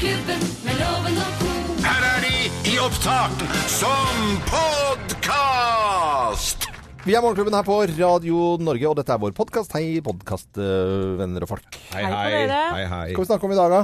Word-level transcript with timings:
Morgenklubben 0.00 0.40
med 0.64 0.78
loven 0.80 1.18
og 1.20 1.32
ko. 1.36 1.48
Her 1.84 2.04
er 2.08 2.22
de 2.24 2.36
i 2.70 2.78
opptak 2.80 3.42
som 3.68 4.30
podkast! 4.48 6.64
Vi 7.04 7.12
er 7.12 7.20
Morgenklubben 7.20 7.52
her 7.52 7.60
på 7.66 7.76
Radio 7.84 8.56
Norge, 8.64 8.88
og 8.88 8.96
dette 8.96 9.12
er 9.12 9.20
vår 9.20 9.34
podkast. 9.36 9.68
Hei, 9.76 10.00
podkastvenner 10.04 11.44
og 11.44 11.50
folk. 11.52 11.76
Hei, 11.92 12.00
Hei 12.00 12.08
på 12.14 12.16
hei. 12.16 12.30
dere. 12.32 12.62
hei, 12.78 12.86
hei. 12.94 13.02
Hva 13.12 13.14
skal 13.26 13.26
vi 13.26 13.30
snakke 13.34 13.44
om 13.50 13.52
i 13.52 13.60
dag, 13.60 13.68
da? 13.74 13.82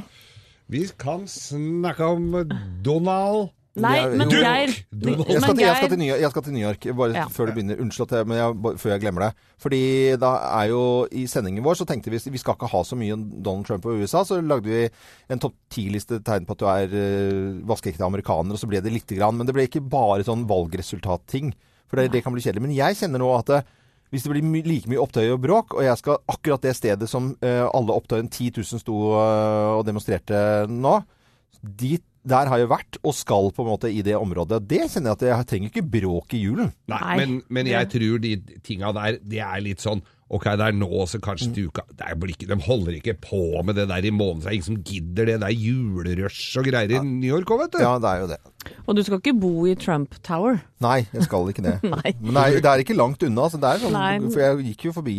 Vi 0.72 0.80
kan 1.04 1.28
snakke 1.28 2.08
om 2.16 2.24
Donald 2.88 3.52
Nei, 3.76 3.96
men 4.16 4.30
Geir 4.32 4.70
Jeg 4.72 4.78
jeg, 4.96 6.20
jeg 6.22 6.30
skal 6.32 6.44
til 6.44 6.54
New 6.54 6.62
York, 6.62 6.86
bare 6.96 7.12
Ja. 7.12 7.26
før 7.28 7.50
du 7.50 7.52
begynner. 7.56 7.80
Unnskyld 7.82 8.06
at 8.08 8.14
jeg, 8.18 8.28
men 8.30 8.38
jeg, 8.38 8.78
før 8.80 8.92
jeg 8.94 9.02
glemmer 9.02 9.26
det. 9.26 9.30
Fordi 9.60 9.80
da 10.20 10.30
er 10.62 10.70
jo 10.70 10.82
i 11.12 11.26
sendingen 11.28 11.64
vår 11.64 11.76
så 11.80 11.86
tenkte 11.88 12.10
vi 12.10 12.16
vi 12.16 12.40
skal 12.40 12.56
ikke 12.56 12.70
ha 12.72 12.82
så 12.82 12.96
mye 12.96 13.16
Donald 13.16 13.66
Trump 13.68 13.84
og 13.84 14.00
USA, 14.00 14.24
så 14.24 14.40
lagde 14.40 14.70
vi 14.70 14.88
en 15.28 15.42
topp 15.42 15.54
ti-liste 15.68 16.22
tegn 16.24 16.46
på 16.48 16.56
at 16.56 16.62
du 16.62 16.66
er 16.72 16.96
uh, 16.96 17.60
vaskeekte 17.68 18.06
amerikaner, 18.06 18.56
og 18.56 18.60
så 18.60 18.68
ble 18.70 18.80
det 18.80 18.92
lite 18.94 19.18
grann. 19.18 19.36
Men 19.36 19.46
det 19.46 19.54
ble 19.56 19.68
ikke 19.68 19.84
bare 19.84 20.24
sånn 20.24 20.46
valgresultatting, 20.48 21.52
for 21.86 22.00
det, 22.00 22.12
det 22.14 22.24
kan 22.24 22.32
bli 22.32 22.44
kjedelig. 22.44 22.64
Men 22.64 22.76
jeg 22.76 22.96
kjenner 22.96 23.20
nå 23.22 23.28
at 23.36 23.52
det, 23.52 23.60
hvis 24.10 24.24
det 24.24 24.32
blir 24.32 24.46
my 24.46 24.62
like 24.64 24.88
mye 24.88 25.02
opptøy 25.02 25.28
og 25.34 25.42
bråk, 25.44 25.76
og 25.76 25.84
jeg 25.84 26.00
skal 26.00 26.22
akkurat 26.32 26.64
det 26.64 26.76
stedet 26.78 27.10
som 27.10 27.34
uh, 27.44 27.66
alle 27.68 27.96
opptøyene 27.96 28.32
10 28.32 28.56
000 28.62 28.82
sto 28.82 28.96
uh, 29.12 29.76
og 29.76 29.84
demonstrerte 29.88 30.40
nå, 30.70 31.00
dit, 31.60 32.04
der 32.26 32.50
har 32.50 32.60
jeg 32.60 32.70
vært 32.70 32.98
og 33.02 33.14
skal 33.16 33.52
på 33.54 33.64
en 33.64 33.70
måte 33.70 33.90
i 33.92 34.02
det 34.06 34.16
området. 34.18 34.62
Det 34.66 34.82
kjenner 34.90 35.12
jeg 35.12 35.18
at 35.18 35.24
jeg 35.28 35.48
trenger 35.52 35.72
ikke 35.72 35.86
bråk 35.96 36.34
i 36.34 36.42
julen. 36.42 36.72
Nei, 36.90 37.00
Nei. 37.02 37.16
men, 37.20 37.38
men 37.48 37.70
jeg 37.70 37.90
tror 37.92 38.22
de 38.22 38.34
tinga 38.66 38.92
der, 38.96 39.20
det 39.22 39.42
er 39.46 39.64
litt 39.64 39.84
sånn 39.84 40.02
Ok, 40.26 40.42
det 40.58 40.64
er 40.66 40.74
nå, 40.74 40.88
så 41.06 41.20
kanskje 41.22 41.52
til 41.54 41.68
uka 41.70 41.84
det 41.92 42.02
er, 42.02 42.16
blir 42.18 42.34
ikke- 42.34 42.48
De 42.50 42.56
holder 42.64 42.96
ikke 42.98 43.14
på 43.22 43.62
med 43.62 43.76
det 43.78 43.86
der 43.88 44.02
i 44.04 44.10
måneden. 44.10 44.42
Det 44.42 44.48
er 44.50 44.56
ingen 44.58 44.66
som 44.72 44.82
gidder 44.82 45.26
det. 45.30 45.40
Det 45.40 45.48
er 45.48 45.54
julerush 45.54 46.58
og 46.58 46.64
greier 46.66 46.90
i 46.90 47.04
New 47.04 47.30
York 47.30 47.46
òg, 47.46 47.60
vet 47.62 47.76
du. 47.76 47.78
Ja, 47.84 47.98
det 48.02 48.10
er 48.10 48.20
jo 48.24 48.26
det. 48.34 48.40
Og 48.88 48.96
du 48.96 49.02
skal 49.06 49.20
ikke 49.20 49.38
bo 49.38 49.64
i 49.70 49.76
Trump 49.78 50.16
Tower. 50.26 50.58
Nei, 50.82 51.06
jeg 51.14 51.22
skal 51.28 51.46
ikke 51.52 51.62
det. 51.62 51.76
Nei. 51.94 52.12
Men 52.18 52.34
det 52.34 52.42
er, 52.42 52.60
det 52.64 52.70
er 52.72 52.82
ikke 52.82 52.96
langt 52.98 53.22
unna. 53.22 53.46
Så 53.52 53.60
det 53.62 53.70
er 53.70 53.78
sånn, 53.84 53.94
Nei. 53.94 54.18
for 54.34 54.42
jeg 54.42 54.64
gikk 54.72 54.88
jo 54.88 54.92
forbi 54.96 55.16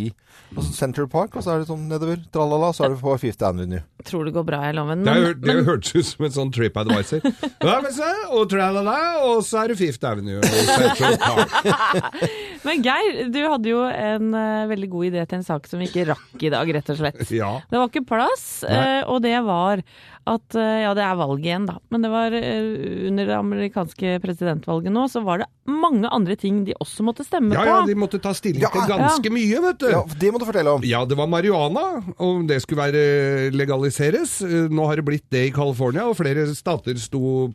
altså 0.55 0.72
Central 0.75 1.08
Park, 1.11 1.35
og 1.35 1.44
så 1.44 1.53
er 1.55 1.63
det 1.63 1.69
sånn 1.69 1.88
nedover. 1.88 2.19
Tralala, 2.31 2.73
så 2.75 2.85
er 2.85 2.94
det 2.94 3.00
på 3.02 3.16
Fifth 3.19 3.44
Avenue. 3.47 3.80
Tror 4.08 4.28
det 4.28 4.33
går 4.35 4.45
bra 4.47 4.59
i 4.67 4.73
loven. 4.75 5.03
Det, 5.08 5.13
Men, 5.16 5.30
er, 5.31 5.39
det 5.39 5.55
hørtes 5.67 5.95
ut 5.95 6.08
som 6.11 6.28
en 6.28 6.35
sånn 6.35 6.52
TripAdvisor. 6.55 7.23
Ja, 7.67 7.80
men 7.83 7.91
se, 7.91 8.08
og 8.31 8.45
tralala, 8.52 8.97
og 9.28 9.41
så 9.44 9.63
er 9.63 9.72
det 9.73 9.80
Fifth 9.80 10.03
Avenue 10.08 10.39
og 10.39 10.45
Central 10.45 11.17
Park. 11.19 11.97
men 12.67 12.83
Geir, 12.85 13.23
du 13.33 13.39
hadde 13.44 13.72
jo 13.72 13.81
en 13.88 14.30
uh, 14.35 14.67
veldig 14.69 14.89
god 14.94 14.97
idé 15.06 15.23
til 15.30 15.40
en 15.42 15.45
sak 15.48 15.67
som 15.70 15.80
vi 15.81 15.88
ikke 15.90 16.08
rakk 16.14 16.44
i 16.48 16.50
dag, 16.53 16.73
rett 16.78 16.94
og 16.94 17.02
slett. 17.02 17.23
Ja. 17.38 17.52
Det 17.70 17.78
var 17.78 17.90
ikke 17.92 18.06
plass, 18.09 18.45
Nei. 18.66 19.03
og 19.06 19.22
det 19.26 19.36
var 19.45 19.84
at 20.28 20.56
eh, 20.59 20.81
Ja, 20.84 20.90
det 20.98 21.03
er 21.06 21.16
valg 21.20 21.44
igjen, 21.45 21.67
da. 21.70 21.78
Men 21.94 22.03
det 22.03 22.09
var 22.12 22.34
eh, 22.36 23.08
under 23.08 23.30
det 23.30 23.36
amerikanske 23.38 24.18
presidentvalget 24.23 24.92
nå, 24.92 25.06
så 25.12 25.22
var 25.23 25.44
det 25.44 25.48
mange 25.68 26.09
andre 26.12 26.36
ting 26.40 26.62
de 26.68 26.75
også 26.84 27.03
måtte 27.08 27.23
stemme 27.28 27.53
ja, 27.56 27.62
på. 27.62 27.68
ja, 27.70 27.78
de 27.88 27.95
måtte 28.00 28.20
ta 28.23 28.34
stilling 28.36 28.64
Ja, 28.64 28.72
til 28.73 28.88
ganske 28.90 29.31
mye, 29.34 29.62
vet 29.68 29.80
du. 29.84 29.88
Ja, 29.92 30.02
det 30.20 30.31
må 30.34 30.42
du 30.42 30.48
fortelle 30.48 30.73
om. 30.78 30.84
Ja, 30.88 31.03
det 31.08 31.18
var 31.20 31.30
marihuana, 31.31 31.86
om 32.23 32.45
det 32.50 32.62
skulle 32.64 32.88
være 32.88 33.52
legaliseres. 33.56 34.40
Eh, 34.45 34.68
Nå 34.73 34.88
har 34.90 35.00
det 35.00 35.08
blitt 35.08 35.28
det 35.34 35.45
i 35.50 35.53
California, 35.56 36.08
og 36.09 36.18
flere 36.20 36.48
stater 36.58 37.00
sto 37.00 37.48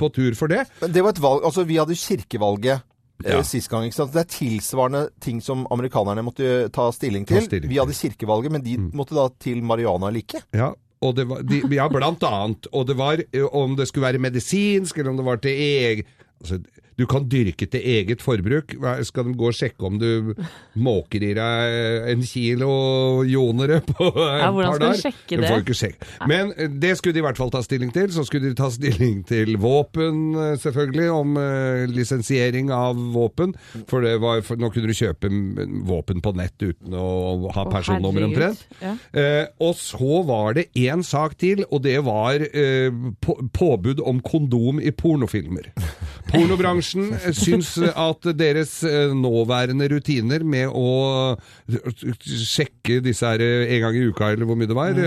på 0.00 0.10
tur 0.14 0.36
for 0.38 0.50
det. 0.52 0.64
Men 0.82 0.92
det 0.94 1.04
var 1.04 1.14
et 1.16 1.22
valg 1.24 1.44
Altså, 1.44 1.64
vi 1.68 1.76
hadde 1.80 1.96
kirkevalget. 1.98 2.84
Ja. 3.22 3.38
Eh, 3.38 3.44
sist 3.46 3.70
gang, 3.70 3.86
ikke 3.86 3.96
sant? 4.00 4.14
Det 4.14 4.24
er 4.24 4.32
tilsvarende 4.32 5.04
ting 5.22 5.38
som 5.44 5.68
amerikanerne 5.72 6.24
måtte 6.26 6.66
ta 6.74 6.88
stilling 6.92 7.26
til. 7.28 7.38
Ta 7.38 7.46
stilling 7.46 7.70
Vi 7.70 7.78
hadde 7.78 7.94
kirkevalget, 7.96 8.52
men 8.56 8.64
de 8.64 8.78
måtte 8.96 9.16
da 9.16 9.28
til 9.40 9.62
marihuana 9.62 10.10
eller 10.10 10.24
ikke. 10.24 10.42
Ja, 10.56 10.72
og 11.04 11.14
det 11.18 11.28
var, 11.30 11.44
de, 11.46 11.60
ja, 11.76 11.86
blant 11.92 12.24
annet. 12.26 12.68
Og 12.72 12.88
det 12.88 12.98
var 12.98 13.22
eh, 13.22 13.46
om 13.52 13.76
det 13.78 13.88
skulle 13.90 14.08
være 14.08 14.22
medisinsk, 14.22 14.98
eller 14.98 15.12
om 15.12 15.20
det 15.20 15.28
var 15.28 15.42
til 15.44 15.64
egen 15.68 16.12
altså, 16.40 16.58
Du 16.96 17.06
kan 17.10 17.24
dyrke 17.26 17.66
til 17.66 17.82
eget 17.82 18.20
forbruk. 18.22 18.70
Skal 19.02 19.24
de 19.26 19.32
gå 19.34 19.48
og 19.50 19.54
sjekke 19.58 19.82
om 19.88 19.96
du 19.98 20.30
måker 20.78 21.24
i 21.26 21.32
deg 21.34 22.10
en 22.12 22.20
kilo 22.22 22.68
jonere 23.26 23.80
på 23.82 24.06
Ja, 24.14 24.46
et 24.46 24.54
hvordan 24.54 24.70
par 24.70 24.76
skal 24.76 24.78
du 24.78 24.84
dager? 24.86 25.00
sjekke 25.02 25.30
De 25.34 25.40
det? 25.42 25.48
får 25.50 25.64
ikke 25.64 25.74
sjekke. 25.80 26.10
Men 26.30 26.52
eh, 26.56 26.68
det 26.84 26.92
skulle 27.00 27.16
de 27.16 27.18
i 27.18 27.24
hvert 27.26 27.40
fall 27.40 27.50
ta 27.50 27.62
stilling 27.66 27.90
til. 27.96 28.12
Så 28.14 28.22
skulle 28.28 28.46
de 28.52 28.54
ta 28.60 28.68
stilling 28.70 29.24
til 29.26 29.56
våpen, 29.58 30.20
eh, 30.38 30.54
selvfølgelig, 30.62 31.08
om 31.16 31.34
eh, 31.42 31.82
lisensiering 31.90 32.70
av 32.70 32.94
våpen. 33.16 33.56
For, 33.90 34.06
det 34.06 34.14
var, 34.22 34.44
for 34.46 34.62
nå 34.62 34.70
kunne 34.70 34.86
du 34.86 34.94
kjøpe 34.94 35.32
våpen 35.90 36.22
på 36.22 36.34
nett 36.38 36.54
uten 36.62 36.94
å 36.94 37.50
ha 37.58 37.66
personnummer 37.74 38.28
omtrent. 38.28 38.62
Ja. 38.78 38.94
Eh, 39.18 39.48
og 39.66 39.74
så 39.82 40.22
var 40.30 40.54
det 40.60 40.68
én 40.78 41.02
sak 41.02 41.34
til, 41.42 41.66
og 41.74 41.82
det 41.88 41.98
var 42.06 42.38
eh, 42.38 42.94
på, 43.18 43.40
påbud 43.50 43.98
om 44.06 44.22
kondom 44.22 44.78
i 44.78 44.94
pornofilmer. 44.94 45.72
Pornobransjen 46.34 47.10
eh, 47.16 47.32
syns 47.44 47.74
at 47.78 48.28
deres 48.38 48.76
eh, 48.88 49.14
nåværende 49.16 49.88
rutiner 49.92 50.44
med 50.46 50.70
å 50.70 51.36
sjekke 52.24 53.00
disse 53.04 53.28
her 53.28 53.42
eh, 53.44 53.74
en 53.76 53.84
gang 53.86 53.98
i 53.98 54.06
uka, 54.08 54.32
eller 54.32 54.48
hvor 54.48 54.58
mye 54.58 54.70
det 54.70 54.78
var, 54.78 54.98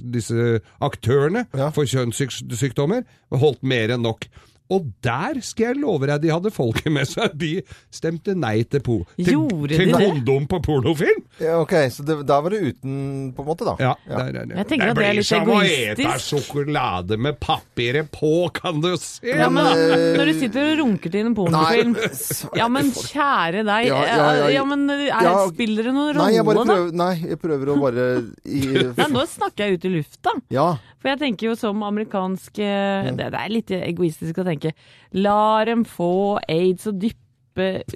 disse 0.00 0.60
aktørene 0.84 1.46
for 1.74 1.88
kjønnssykdommer, 1.88 3.04
holdt 3.40 3.62
mer 3.66 3.96
enn 3.96 4.06
nok. 4.06 4.28
Og 4.70 4.86
der 5.02 5.40
skal 5.42 5.72
jeg 5.72 5.80
love 5.82 6.06
deg, 6.06 6.20
de 6.22 6.30
hadde 6.30 6.50
folket 6.54 6.92
med 6.94 7.08
seg. 7.10 7.32
De 7.40 7.48
stemte 7.94 8.34
nei 8.38 8.62
til, 8.70 8.82
po 8.86 9.00
til, 9.16 9.32
Gjorde 9.34 9.74
til 9.74 9.88
de 9.90 9.94
det? 9.96 10.00
kondom 10.04 10.46
på 10.50 10.60
pornofilm. 10.66 11.24
Ja, 11.42 11.56
ok, 11.62 11.74
Så 11.90 12.04
det, 12.06 12.18
da 12.28 12.40
var 12.44 12.54
det 12.54 12.60
uten, 12.70 13.32
på 13.34 13.42
en 13.42 13.48
måte, 13.50 13.66
da. 13.66 13.74
Ja, 13.82 13.94
Der 14.06 14.30
der, 14.32 14.46
der. 14.46 14.56
Jeg 14.60 14.68
tenker 14.70 14.92
at 14.92 15.00
det 15.00 15.06
er 15.08 15.16
litt 15.18 15.26
blir 15.26 15.28
som 15.30 15.50
å 15.50 15.58
ete 15.64 16.04
egoistisk. 16.04 16.30
sjokolade 16.30 17.18
med 17.18 17.40
papiret 17.42 18.10
på, 18.14 18.32
kan 18.54 18.80
du 18.84 18.92
se! 19.00 19.26
Ja, 19.26 19.48
men 19.50 19.64
da, 19.66 19.98
Når 20.20 20.30
du 20.30 20.34
sitter 20.40 20.70
og 20.72 20.78
runker 20.84 21.14
til 21.14 21.26
en 21.30 21.34
pornofilm 21.38 21.96
Ja, 22.60 22.68
men 22.72 22.92
kjære 22.94 23.64
deg. 23.66 23.88
Ja, 23.90 24.00
ja, 24.06 24.30
ja. 24.44 24.48
Ja, 24.60 24.64
men 24.68 24.86
er, 24.90 25.06
Ja, 25.10 25.34
spiller 25.50 25.88
det 25.90 25.94
noen 25.96 26.14
rolle, 26.16 26.66
da? 26.70 26.78
nei, 27.04 27.12
jeg 27.32 27.40
prøver 27.42 27.74
å 27.74 27.78
bare 27.82 28.06
i, 28.46 28.62
Nei, 29.00 29.08
nå 29.12 29.26
snakker 29.34 29.66
jeg 29.66 29.80
ut 29.80 29.88
i 29.90 29.94
lufta. 29.98 30.36
Ja. 30.54 30.68
For 31.00 31.12
jeg 31.12 31.20
tenker 31.22 31.50
jo 31.50 31.56
som 31.58 31.82
amerikansk 31.86 32.60
eh, 32.60 33.10
det, 33.16 33.30
det 33.32 33.40
er 33.40 33.52
litt 33.52 33.72
egoistisk 33.80 34.42
å 34.42 34.46
tenke 34.46 34.74
La 35.16 35.64
dem 35.68 35.86
få 35.88 36.38
aids 36.48 36.88
og 36.90 37.00
dyppe 37.00 37.26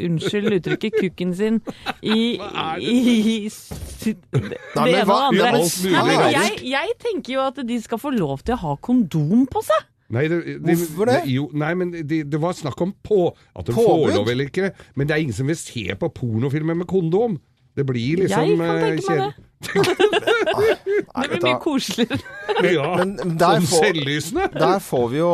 Unnskyld 0.02 0.56
uttrykket 0.58 0.96
kukken 1.02 1.30
sin 1.36 1.60
i, 2.02 2.36
det? 2.36 2.82
i, 2.82 2.96
i 3.22 3.36
ene 4.10 4.34
og 4.74 4.88
det 4.90 5.04
andre. 5.06 5.52
Nei, 5.54 6.16
jeg, 6.34 6.56
jeg 6.72 6.96
tenker 7.00 7.36
jo 7.36 7.44
at 7.46 7.60
de 7.64 7.78
skal 7.80 8.00
få 8.02 8.12
lov 8.16 8.42
til 8.44 8.56
å 8.56 8.62
ha 8.64 8.74
kondom 8.84 9.46
på 9.48 9.62
seg. 9.64 9.86
Nei, 10.12 10.26
det, 10.28 10.42
det, 10.60 10.76
Hvorfor 10.76 11.08
det? 11.08 11.20
Jo, 11.32 11.46
nei, 11.56 11.70
men 11.80 11.94
det, 11.94 12.24
det 12.28 12.40
var 12.42 12.52
snakk 12.56 12.82
om 12.84 12.92
på, 13.06 13.30
at 13.56 13.66
de 13.70 13.72
Påbud? 13.72 13.86
får 13.88 14.18
lov 14.18 14.30
eller 14.34 14.50
ikke. 14.50 14.70
Men 14.98 15.08
det 15.08 15.16
er 15.16 15.24
ingen 15.24 15.36
som 15.36 15.48
vil 15.48 15.58
se 15.58 15.86
på 15.98 16.10
pornofilmer 16.18 16.76
med 16.82 16.90
kondom. 16.90 17.38
Det 17.74 17.84
blir 17.88 18.20
liksom 18.22 18.44
Jeg 18.44 18.58
kan 18.58 18.70
eh, 18.70 18.82
tenke 18.84 18.94
meg 18.94 19.04
kjedelig. 19.08 19.34
Det 21.14 21.28
blir 21.30 21.42
mye 21.44 21.58
koseligere. 21.62 22.18
Ja, 22.76 22.88
Men 23.00 23.14
der 23.40 23.60
får- 23.64 23.82
selvlysende. 23.88 24.44
Der 24.54 24.78
får 24.84 25.06
vi 25.10 25.18
jo 25.18 25.30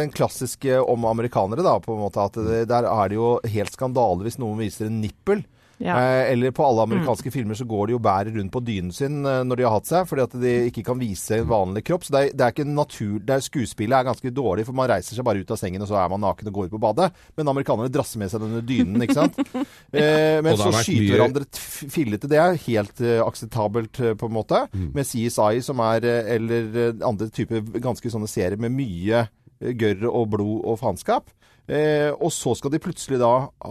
den 0.00 0.10
klassiske 0.14 0.80
om 0.82 1.04
amerikanere, 1.06 1.62
da, 1.66 1.76
på 1.84 1.94
en 1.94 2.00
måte. 2.02 2.24
At 2.26 2.38
det, 2.40 2.62
der 2.70 2.88
er 2.90 3.08
det 3.12 3.18
jo 3.20 3.34
helt 3.52 3.72
skandale 3.76 4.26
hvis 4.26 4.38
noen 4.40 4.58
viser 4.64 4.88
en 4.88 5.00
nippel. 5.04 5.44
Ja. 5.80 5.96
Eh, 5.96 6.32
eller 6.32 6.52
på 6.52 6.64
alle 6.66 6.84
amerikanske 6.84 7.30
filmer 7.32 7.56
så 7.56 7.64
går 7.64 7.88
de 7.88 7.96
og 7.96 8.02
bærer 8.04 8.34
rundt 8.36 8.52
på 8.52 8.60
dynen 8.60 8.92
sin 8.92 9.24
eh, 9.24 9.40
når 9.48 9.56
de 9.56 9.64
har 9.64 9.72
hatt 9.78 9.88
seg, 9.88 10.04
fordi 10.10 10.24
at 10.26 10.36
de 10.42 10.52
ikke 10.68 10.84
kan 10.90 11.00
vise 11.00 11.38
en 11.40 11.48
vanlig 11.48 11.82
kropp. 11.88 12.04
Så 12.04 12.14
det 12.14 12.20
er, 12.20 12.34
det 12.36 12.46
er 12.46 12.54
ikke 12.54 12.66
natur... 12.68 13.14
Det 13.24 13.36
er, 13.36 13.44
skuespillet 13.46 13.96
er 13.96 14.08
ganske 14.10 14.32
dårlig, 14.36 14.66
for 14.68 14.76
man 14.76 14.90
reiser 14.92 15.16
seg 15.16 15.26
bare 15.26 15.40
ut 15.40 15.54
av 15.54 15.60
sengen, 15.60 15.80
og 15.80 15.88
så 15.88 15.96
er 16.02 16.12
man 16.12 16.22
naken 16.22 16.50
og 16.52 16.58
går 16.58 16.68
ut 16.68 16.74
på 16.76 16.82
badet. 16.84 17.08
Men 17.38 17.52
amerikanerne 17.52 17.92
drasser 17.92 18.20
med 18.20 18.32
seg 18.32 18.44
denne 18.44 18.62
dynen, 18.66 19.06
ikke 19.06 19.18
sant. 19.22 19.40
Eh, 19.90 20.38
men 20.44 20.54
så 20.58 20.70
skyter 20.70 21.00
mye- 21.00 21.16
hverandre 21.16 21.88
fillete. 21.90 22.28
Det 22.30 22.38
er 22.38 22.58
helt 22.62 23.00
uh, 23.02 23.24
akseptabelt, 23.24 23.98
på 24.20 24.28
en 24.28 24.34
måte. 24.34 24.60
Mm. 24.70 24.90
Med 24.94 25.08
CSI, 25.08 25.60
som 25.66 25.82
er 25.82 26.06
Eller 26.36 27.00
andre 27.06 27.26
typer 27.34 27.64
ganske 27.82 28.12
sånne 28.12 28.28
serier 28.30 28.60
med 28.60 28.74
mye 28.76 29.24
gørr 29.60 30.06
og 30.08 30.30
blod 30.36 30.64
og 30.64 30.78
faenskap. 30.80 31.32
Eh, 31.70 32.10
og 32.18 32.32
så 32.34 32.56
skal 32.58 32.72
de 32.74 32.80
plutselig 32.82 33.20
da 33.22 33.28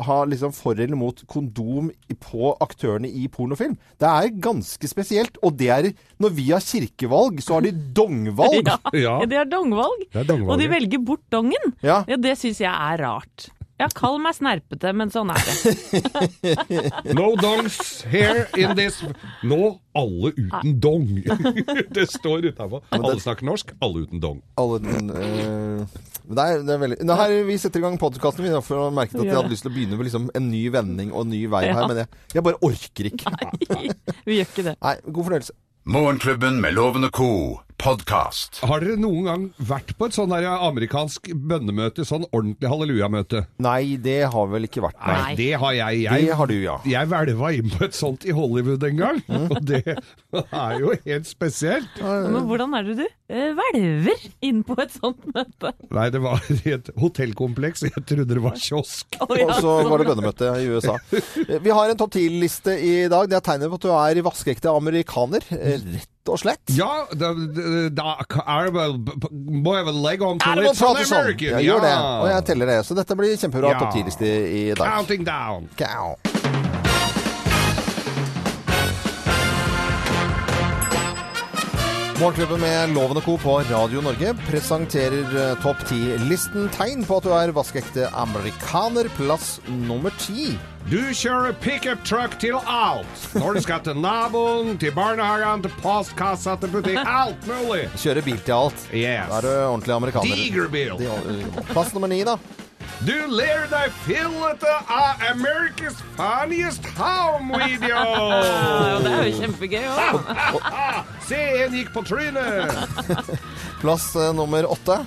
ha 0.08 0.18
liksom 0.30 0.54
for 0.56 0.80
eller 0.80 0.96
mot 0.96 1.20
kondom 1.28 1.90
på 2.24 2.54
aktørene 2.64 3.10
i 3.12 3.26
pornofilm. 3.28 3.76
Det 4.00 4.08
er 4.08 4.30
ganske 4.40 4.88
spesielt. 4.88 5.36
Og 5.44 5.58
det 5.60 5.68
er 5.76 5.90
Når 6.20 6.30
vi 6.36 6.46
har 6.54 6.64
kirkevalg, 6.64 7.42
så 7.44 7.58
har 7.58 7.68
de 7.68 7.72
dongvalg. 8.00 8.64
Ja, 8.66 8.78
Ja. 8.96 9.20
de 9.26 9.36
har 9.36 9.46
dongvalg. 9.52 10.08
Er. 10.16 10.24
Og 10.48 10.58
de 10.60 10.68
velger 10.72 11.04
bort 11.04 11.26
dongen. 11.32 11.74
Ja. 11.84 12.04
Ja, 12.08 12.16
det 12.16 12.38
syns 12.40 12.60
jeg 12.64 12.72
er 12.72 13.04
rart. 13.04 13.50
Ja, 13.80 13.88
kall 13.96 14.18
meg 14.20 14.36
snerpete, 14.36 14.92
men 14.92 15.12
sånn 15.14 15.30
er 15.32 15.40
det. 15.40 16.84
No 17.18 17.30
dongs 17.40 17.78
here 18.12 18.44
in 18.60 18.74
this 18.76 18.98
Nå 19.48 19.78
alle 19.96 20.34
uten 20.36 20.74
dong. 20.84 21.08
det 21.96 22.06
står 22.12 22.50
utafor. 22.52 22.84
Alle 22.96 23.16
snakker 23.24 23.48
norsk, 23.48 23.72
alle 23.80 24.04
uten 24.04 24.20
dong. 24.24 24.42
Alle 24.60 24.82
uten, 24.84 25.14
uh, 25.16 26.02
det 26.28 26.44
er, 26.44 26.66
det 26.68 26.76
er 26.76 26.84
veldig 26.84 27.00
det 27.08 27.18
her, 27.22 27.38
Vi 27.48 27.58
setter 27.62 27.80
i 27.80 27.86
gang 27.88 27.96
podkasten 28.02 28.46
min 28.46 28.60
for 28.66 28.90
å 28.90 28.92
merke 28.92 29.16
at 29.16 29.24
jeg 29.24 29.38
hadde 29.38 29.54
lyst 29.56 29.64
til 29.64 29.72
å 29.72 29.78
begynne 29.78 30.00
med 30.00 30.10
liksom 30.10 30.28
en 30.36 30.52
ny 30.52 30.66
vending 30.76 31.16
og 31.16 31.24
en 31.24 31.34
ny 31.38 31.42
vei 31.52 31.64
her, 31.72 31.82
men 31.88 32.04
jeg, 32.04 32.22
jeg 32.36 32.46
bare 32.50 32.60
orker 32.68 33.12
ikke. 33.14 33.34
Vi 34.28 34.42
gjør 34.42 34.52
ikke 34.52 34.68
det. 34.70 34.76
Nei, 34.84 34.96
god 35.08 35.32
fornøyelse. 35.32 35.58
Morgenklubben 35.90 36.60
med 36.62 36.76
Lovende 36.76 37.10
Co. 37.16 37.32
podkast. 37.80 38.60
Har 38.68 38.84
dere 38.84 39.00
noen 39.00 39.26
gang 39.28 39.44
vært 39.70 39.94
på 39.98 40.10
et 40.10 40.16
sånn 40.16 40.32
der 40.34 40.46
amerikansk 40.52 41.30
bønnemøte, 41.32 42.04
sånn 42.08 42.26
ordentlig 42.30 42.70
hallelujamøte? 42.72 43.46
Nei, 43.64 43.96
det 44.04 44.18
har 44.34 44.50
vel 44.52 44.68
ikke 44.68 44.84
vært 44.84 45.00
Nei, 45.00 45.16
nei. 45.22 45.36
det 45.40 45.50
har 45.62 45.78
jeg. 45.78 46.02
jeg 46.04 46.26
Det 46.28 46.38
har 46.42 46.52
du, 46.52 46.56
ja. 46.60 46.76
Jeg 46.90 47.10
hvelva 47.14 47.52
inn 47.56 47.72
på 47.72 47.86
et 47.88 47.96
sånt 47.98 48.28
i 48.28 48.36
Hollywood 48.36 48.84
en 48.90 49.00
gang, 49.00 49.22
og 49.48 49.56
det 49.70 49.82
er 49.88 50.76
jo 50.82 50.94
helt 51.06 51.30
spesielt. 51.30 52.02
Men 52.04 52.44
hvordan 52.50 52.76
er 52.78 52.90
det 52.90 52.98
du 53.00 53.06
eh, 53.08 53.50
hvelver 53.56 54.28
inn 54.52 54.62
på 54.68 54.78
et 54.84 54.94
sånt 55.00 55.24
møte? 55.32 55.74
Nei, 55.96 56.10
det 56.14 56.24
var 56.26 56.44
i 56.60 56.76
et 56.76 56.92
hotellkompleks, 57.00 57.88
og 57.88 57.96
jeg 57.96 58.06
trodde 58.12 58.30
det 58.36 58.44
var 58.44 58.60
kiosk. 58.60 59.20
Oh, 59.24 59.36
ja, 59.40 59.48
Og 59.48 59.56
så 59.64 59.80
var 59.88 60.04
det 60.04 60.12
bønnemøte 60.12 60.52
i 60.60 60.70
USA. 60.76 61.00
Vi 61.66 61.76
har 61.80 61.90
en 61.96 62.00
topp 62.00 62.20
10-liste 62.20 62.76
i 62.76 62.96
dag. 63.12 63.32
Det 63.32 63.40
er 63.40 63.46
tegnet 63.54 63.72
på 63.72 63.80
at 63.80 63.88
du 63.88 63.92
er 63.96 64.26
vaskeekte 64.28 64.76
amerikaner. 64.76 65.48
Rett 65.50 66.19
og 66.34 66.40
slett. 66.42 66.62
Ja, 66.78 67.06
da, 67.14 67.34
da, 67.94 68.16
er 68.46 68.70
det 68.70 68.74
vel 68.76 68.96
Må 69.66 69.76
jeg 69.78 69.86
vel 69.90 70.02
legge 70.06 70.28
om 70.28 70.40
til 70.42 70.62
litt 70.64 70.78
sånn? 70.80 70.98
American? 71.00 71.54
Ja, 71.56 71.62
gjør 71.66 71.86
det. 71.86 71.94
Og 72.00 72.28
jeg 72.34 72.46
teller 72.52 72.74
det. 72.74 72.80
Så 72.88 72.98
dette 72.98 73.18
blir 73.20 73.36
kjempebra 73.36 73.74
Ja. 73.76 73.80
topp 73.84 73.96
10-liste 74.00 74.26
i 74.30 74.66
dag. 74.74 74.86
Counting 75.00 75.24
down. 75.28 75.70
Cow. 75.80 76.69
Morgenklubben 82.20 82.60
med 82.60 82.90
Loven 82.92 83.16
og 83.16 83.24
Co. 83.24 83.38
på 83.40 83.54
Radio 83.70 84.02
Norge 84.04 84.34
presenterer 84.50 85.30
eh, 85.40 85.54
topp 85.64 85.86
10-listen 85.88 86.66
tegn 86.76 87.06
på 87.08 87.16
at 87.22 87.24
du 87.24 87.32
er 87.32 87.54
vaskeekte 87.56 88.10
amerikaner. 88.12 89.08
Plass 89.16 89.54
nummer 89.88 90.12
ti. 90.20 90.50
Du 90.92 90.98
kjører 91.16 91.56
pickup 91.64 92.04
truck 92.04 92.36
til 92.44 92.58
alt. 92.60 93.24
Når 93.40 93.56
du 93.56 93.64
skal 93.64 93.86
til 93.88 94.02
naboen, 94.04 94.76
til 94.82 94.92
barnehagen, 94.98 95.64
til 95.64 95.72
postkassa, 95.80 96.58
til 96.60 96.76
butikk. 96.76 97.00
Alt 97.22 97.48
mulig. 97.48 97.86
Kjører 97.96 98.28
bil 98.28 98.42
til 98.44 98.58
alt. 98.58 98.88
Yes. 98.92 99.30
Da 99.32 99.40
er 99.40 99.48
du 99.48 99.54
ordentlig 99.56 99.96
amerikaner. 100.02 100.44
Digerbil. 100.44 101.00
Plass 101.72 101.96
nummer 101.96 102.12
ni, 102.12 102.26
da. 102.28 102.36
Du 103.00 103.16
ler 103.32 103.64
deg 103.72 103.94
fillete 104.04 104.74
av 104.92 105.22
America's 105.30 105.96
funniest 106.18 106.86
home 106.98 107.56
video. 107.64 107.96
Ja, 108.90 109.00
det 109.04 109.12
er 109.14 109.26
jo 109.30 109.40
kjempegøy 109.40 109.86
òg. 109.88 110.30
Se, 111.30 111.40
en 111.64 111.76
gikk 111.78 111.94
på 111.96 112.04
trynet. 112.08 112.74
Plass 113.82 114.10
eh, 114.20 114.32
nummer 114.36 114.68
åtte. 114.68 115.00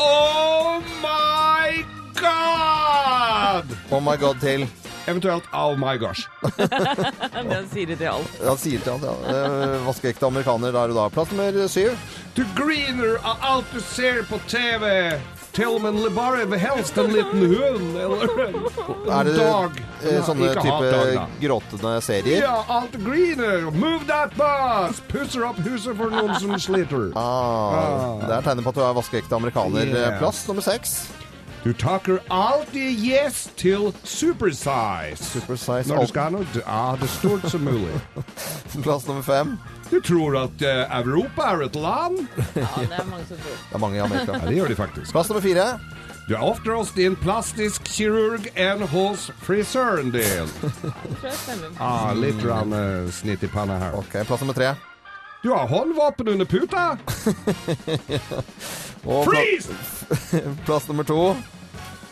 Oh 0.00 0.78
my 1.02 1.82
god! 2.16 3.76
Oh 3.90 4.00
my 4.00 4.16
god 4.16 4.40
til 4.40 4.68
Eventuelt 5.08 5.44
oh 5.52 5.76
my 5.76 5.96
gosh. 5.96 6.28
Det 7.48 7.62
sier 7.72 7.86
det 7.88 7.96
til 8.00 8.10
alt. 8.10 8.34
Ja, 8.44 8.52
sier 8.60 8.82
til 8.84 8.92
alt, 8.92 9.06
ja. 9.08 9.14
Eh, 9.32 9.76
Vaskeekte 9.86 10.28
amerikaner, 10.28 10.72
da 10.74 10.84
er 10.84 10.92
du 10.92 10.98
da. 10.98 11.06
Plass 11.12 11.32
nummer 11.32 11.68
syv. 11.72 11.96
Du 12.36 12.42
griner 12.58 13.16
av 13.24 13.44
alt 13.52 13.72
du 13.72 13.80
ser 13.80 14.20
på 14.28 14.40
TV. 14.52 15.16
Med 15.58 16.12
bare 16.14 16.58
helst 16.58 16.98
en 16.98 17.08
liten 17.12 17.40
hund 17.50 17.96
eller 17.98 18.22
en, 18.46 18.54
Er 19.10 19.24
det 19.24 19.32
dag. 19.36 19.70
eh, 20.06 20.20
sånne 20.22 20.46
Ikke 20.52 20.62
type 20.62 20.70
hatdag, 20.70 21.14
da. 21.16 21.24
gråtende 21.42 21.94
serier? 22.02 22.42
Ja, 22.44 22.64
alt 22.68 22.94
griner. 23.02 23.66
Move 23.74 24.06
that 24.06 24.36
bus! 24.38 25.00
Pusser 25.10 25.48
opp 25.48 25.58
huset 25.66 25.96
for 25.98 26.14
noen 26.14 26.38
som 26.38 26.54
sliter. 26.62 27.08
Ah, 27.18 28.20
det 28.22 28.36
er 28.36 28.46
tegnet 28.46 28.62
på 28.62 28.70
at 28.70 28.78
du 28.78 28.84
er 28.86 28.94
vaskeekte 29.00 29.34
amerikaner. 29.34 29.90
Yeah. 29.90 30.18
Plass 30.22 30.44
nummer 30.46 30.62
seks. 30.62 31.08
Du 31.64 31.72
takker 31.74 32.20
alltid 32.30 32.94
yes 33.02 33.48
til 33.58 33.90
supersize. 34.06 35.18
Supersize 35.18 35.88
Når 35.90 35.96
du 35.96 36.00
alt. 36.04 36.08
skal 36.12 36.22
ha 36.22 36.30
noe, 36.30 36.62
ah, 36.66 36.94
det 37.02 37.10
stort 37.10 37.50
som 37.50 37.66
mulig. 37.66 37.98
Plass 38.86 39.08
nummer 39.10 39.26
fem. 39.26 39.56
Du 39.90 40.00
tror 40.04 40.36
at 40.44 40.62
uh, 40.62 40.98
Europa 41.00 41.42
er 41.52 41.62
et 41.68 41.76
land? 41.76 42.18
Ja, 42.58 42.66
det 42.76 42.98
er 42.98 43.06
mange 43.08 43.24
som 43.28 43.36
tror. 43.40 43.56
Det 43.68 43.74
er 43.74 43.78
mange 43.84 43.96
i 43.96 44.02
Amerika. 44.04 44.32
Ja, 44.32 44.48
det 44.48 44.56
gjør 44.58 44.68
de 44.68 44.76
faktisk. 44.76 45.12
Plass 45.12 45.28
nummer 45.32 45.42
fire. 45.44 45.68
Du 46.28 46.34
er 46.36 46.42
ofte 46.44 46.74
hos 46.76 46.90
din 46.92 47.14
plastisk 47.16 47.86
kirurg 47.88 48.50
enn 48.60 48.82
hos 48.92 49.30
frisøren 49.40 50.10
din. 50.12 50.50
Tror 50.60 51.24
jeg 51.24 51.38
stemmer. 51.40 51.72
Ah, 51.80 52.12
litt 52.12 52.44
rann, 52.44 52.74
uh, 52.76 53.08
snitt 53.16 53.42
i 53.42 53.48
panna 53.48 53.78
her. 53.80 53.96
Ok, 53.96 54.18
Plass 54.28 54.44
nummer 54.44 54.56
tre. 54.58 54.74
Du 55.42 55.52
har 55.54 55.66
håndvåpen 55.70 56.28
under 56.28 56.44
puta? 56.44 56.98
Freeze! 59.24 59.72
plass 60.66 60.88
nummer 60.88 61.04
to. 61.04 61.36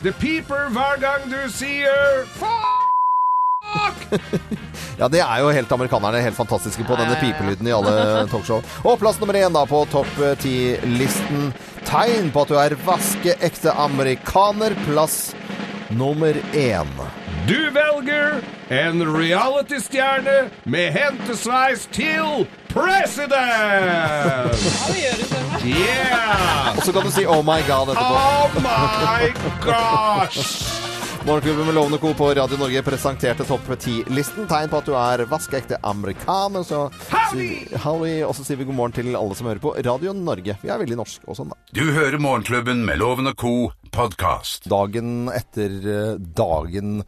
Det 0.02 0.12
piper 0.12 0.69
hver 0.70 1.00
gang 1.00 1.26
du 1.32 1.50
sier 1.50 2.25
fuck! 2.38 4.06
Ja, 4.98 5.08
det 5.12 5.20
er 5.20 5.40
jo 5.44 5.50
helt 5.52 5.72
amerikanerne 5.72 6.22
helt 6.25 6.37
fantastiske 6.38 6.84
på 6.88 6.96
denne 6.96 7.19
pipelyden 7.20 7.69
i 7.69 7.75
alle 7.76 7.94
talkshow. 8.32 8.62
Og 8.84 8.98
plass 9.02 9.20
nummer 9.20 9.37
én 9.37 9.52
da 9.52 9.66
på 9.69 9.82
topp 9.93 10.08
ti-listen. 10.40 11.50
Tegn 11.87 12.32
på 12.34 12.46
at 12.46 12.52
du 12.52 12.56
er 12.60 12.76
vaskeekte 12.87 13.75
amerikaner. 13.76 14.75
Plass 14.87 15.34
nummer 15.93 16.34
én. 16.56 16.88
Du 17.46 17.58
velger 17.70 18.40
en 18.75 19.04
reality-stjerne 19.06 20.48
med 20.64 20.96
hentesveis 20.96 21.84
til 21.94 22.46
president! 22.72 23.37
Yeah! 25.66 26.76
Og 26.76 26.82
så 26.84 26.92
kan 26.92 27.02
du 27.02 27.10
si 27.10 27.25
'oh 27.26 27.42
my 27.42 27.58
god' 27.66 27.90
etterpå. 27.90 28.14
Oh 28.14 28.50
my 28.62 29.32
gosh! 29.66 30.86
Morgenklubben 31.26 31.67
med 31.67 31.75
Lovende 31.75 31.99
Co. 31.99 32.14
på 32.14 32.26
Radio 32.34 32.56
Norge 32.58 32.82
presenterte 32.87 33.44
topp 33.44 33.64
10-listen. 33.67 34.44
Tegn 34.46 34.69
på 34.70 34.78
at 34.78 34.87
du 34.87 34.93
er 34.94 35.25
vaskeekte 35.26 35.75
amerikaner. 35.82 36.62
Så 36.62 36.84
Howdy! 37.82 38.20
Og 38.23 38.31
så 38.38 38.44
sier 38.46 38.61
vi 38.61 38.67
god 38.69 38.76
morgen 38.78 38.94
til 38.94 39.08
alle 39.19 39.34
som 39.34 39.49
hører 39.50 39.58
på 39.64 39.73
Radio 39.75 40.12
Norge. 40.14 40.55
Vi 40.62 40.70
er 40.70 40.78
veldig 40.78 41.00
norske 41.00 41.26
og 41.26 41.34
sånn, 41.34 41.50
da. 41.50 41.58
Du 41.75 41.82
hører 41.96 42.23
Morgenklubben 42.23 42.84
med 42.87 43.00
lovende 43.02 43.32
ko 43.34 43.50
Co. 43.73 43.88
podkast. 43.90 44.69
Dagen 44.70 45.26
etter 45.34 45.75
eh, 45.96 46.12
dagen. 46.38 47.00